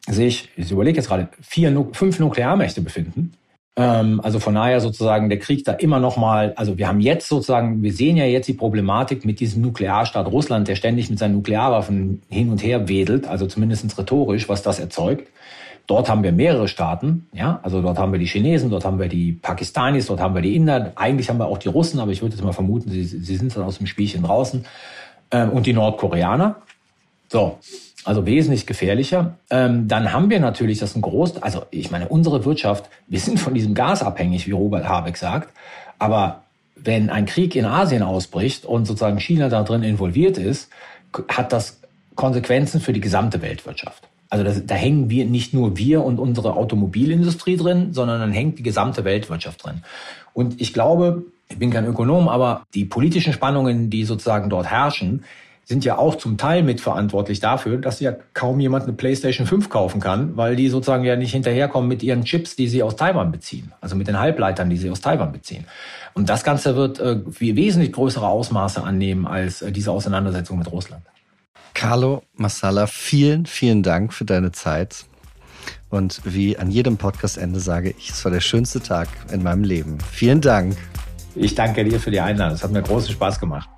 [0.07, 3.33] sich, ich überlege jetzt gerade, vier, fünf Nuklearmächte befinden
[3.77, 7.83] also von daher sozusagen der Krieg da immer noch mal, also wir haben jetzt sozusagen,
[7.83, 12.23] wir sehen ja jetzt die Problematik mit diesem Nuklearstaat Russland, der ständig mit seinen Nuklearwaffen
[12.29, 15.29] hin und her wedelt, also zumindest rhetorisch, was das erzeugt.
[15.87, 19.09] Dort haben wir mehrere Staaten, ja, also dort haben wir die Chinesen, dort haben wir
[19.09, 22.23] die Pakistanis, dort haben wir die Inder, eigentlich haben wir auch die Russen, aber ich
[22.23, 24.65] würde jetzt mal vermuten, sie, sie sind dann aus dem Spielchen draußen,
[25.31, 26.57] ähm, und die Nordkoreaner.
[27.29, 27.59] So,
[28.05, 29.39] also wesentlich gefährlicher.
[29.51, 33.41] Ähm, dann haben wir natürlich das ein groß, also ich meine, unsere Wirtschaft, wir sind
[33.41, 35.53] von diesem Gas abhängig, wie Robert Habeck sagt.
[35.99, 36.43] Aber
[36.77, 40.71] wenn ein Krieg in Asien ausbricht und sozusagen China da drin involviert ist,
[41.29, 41.81] hat das
[42.15, 44.07] Konsequenzen für die gesamte Weltwirtschaft.
[44.29, 48.59] Also das, da hängen wir nicht nur wir und unsere Automobilindustrie drin, sondern dann hängt
[48.59, 49.83] die gesamte Weltwirtschaft drin.
[50.33, 55.25] Und ich glaube, ich bin kein Ökonom, aber die politischen Spannungen, die sozusagen dort herrschen,
[55.65, 60.01] sind ja auch zum Teil mitverantwortlich dafür, dass ja kaum jemand eine PlayStation 5 kaufen
[60.01, 63.73] kann, weil die sozusagen ja nicht hinterherkommen mit ihren Chips, die sie aus Taiwan beziehen,
[63.81, 65.65] also mit den Halbleitern, die sie aus Taiwan beziehen.
[66.13, 71.03] Und das Ganze wird äh, wesentlich größere Ausmaße annehmen als äh, diese Auseinandersetzung mit Russland.
[71.73, 75.07] Carlo Massala, vielen, vielen Dank für deine Zeit.
[75.91, 79.99] Und wie an jedem Podcastende sage ich, es war der schönste Tag in meinem Leben.
[80.13, 80.77] Vielen Dank.
[81.35, 82.55] Ich danke dir für die Einladung.
[82.55, 83.69] Es hat mir großen Spaß gemacht.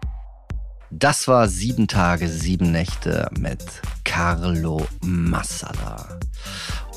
[0.90, 3.64] Das war sieben Tage, sieben Nächte mit
[4.04, 6.18] Carlo Massala.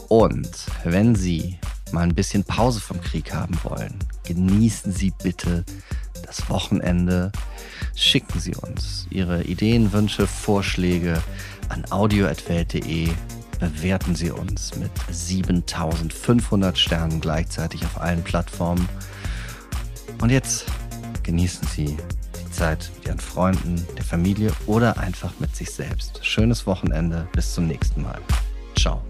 [0.10, 0.50] Und
[0.84, 1.58] wenn Sie
[1.92, 5.66] mal ein bisschen Pause vom Krieg haben wollen, genießen Sie bitte
[6.24, 7.32] das Wochenende.
[7.96, 11.22] Schicken Sie uns Ihre Ideen, Wünsche, Vorschläge
[11.70, 13.10] an audio.welt.de.
[13.60, 18.88] Bewerten Sie uns mit 7500 Sternen gleichzeitig auf allen Plattformen.
[20.22, 20.66] Und jetzt
[21.24, 21.98] genießen Sie
[22.60, 26.20] Zeit mit Ihren Freunden, der Familie oder einfach mit sich selbst.
[26.26, 27.26] Schönes Wochenende.
[27.32, 28.20] Bis zum nächsten Mal.
[28.78, 29.02] Ciao.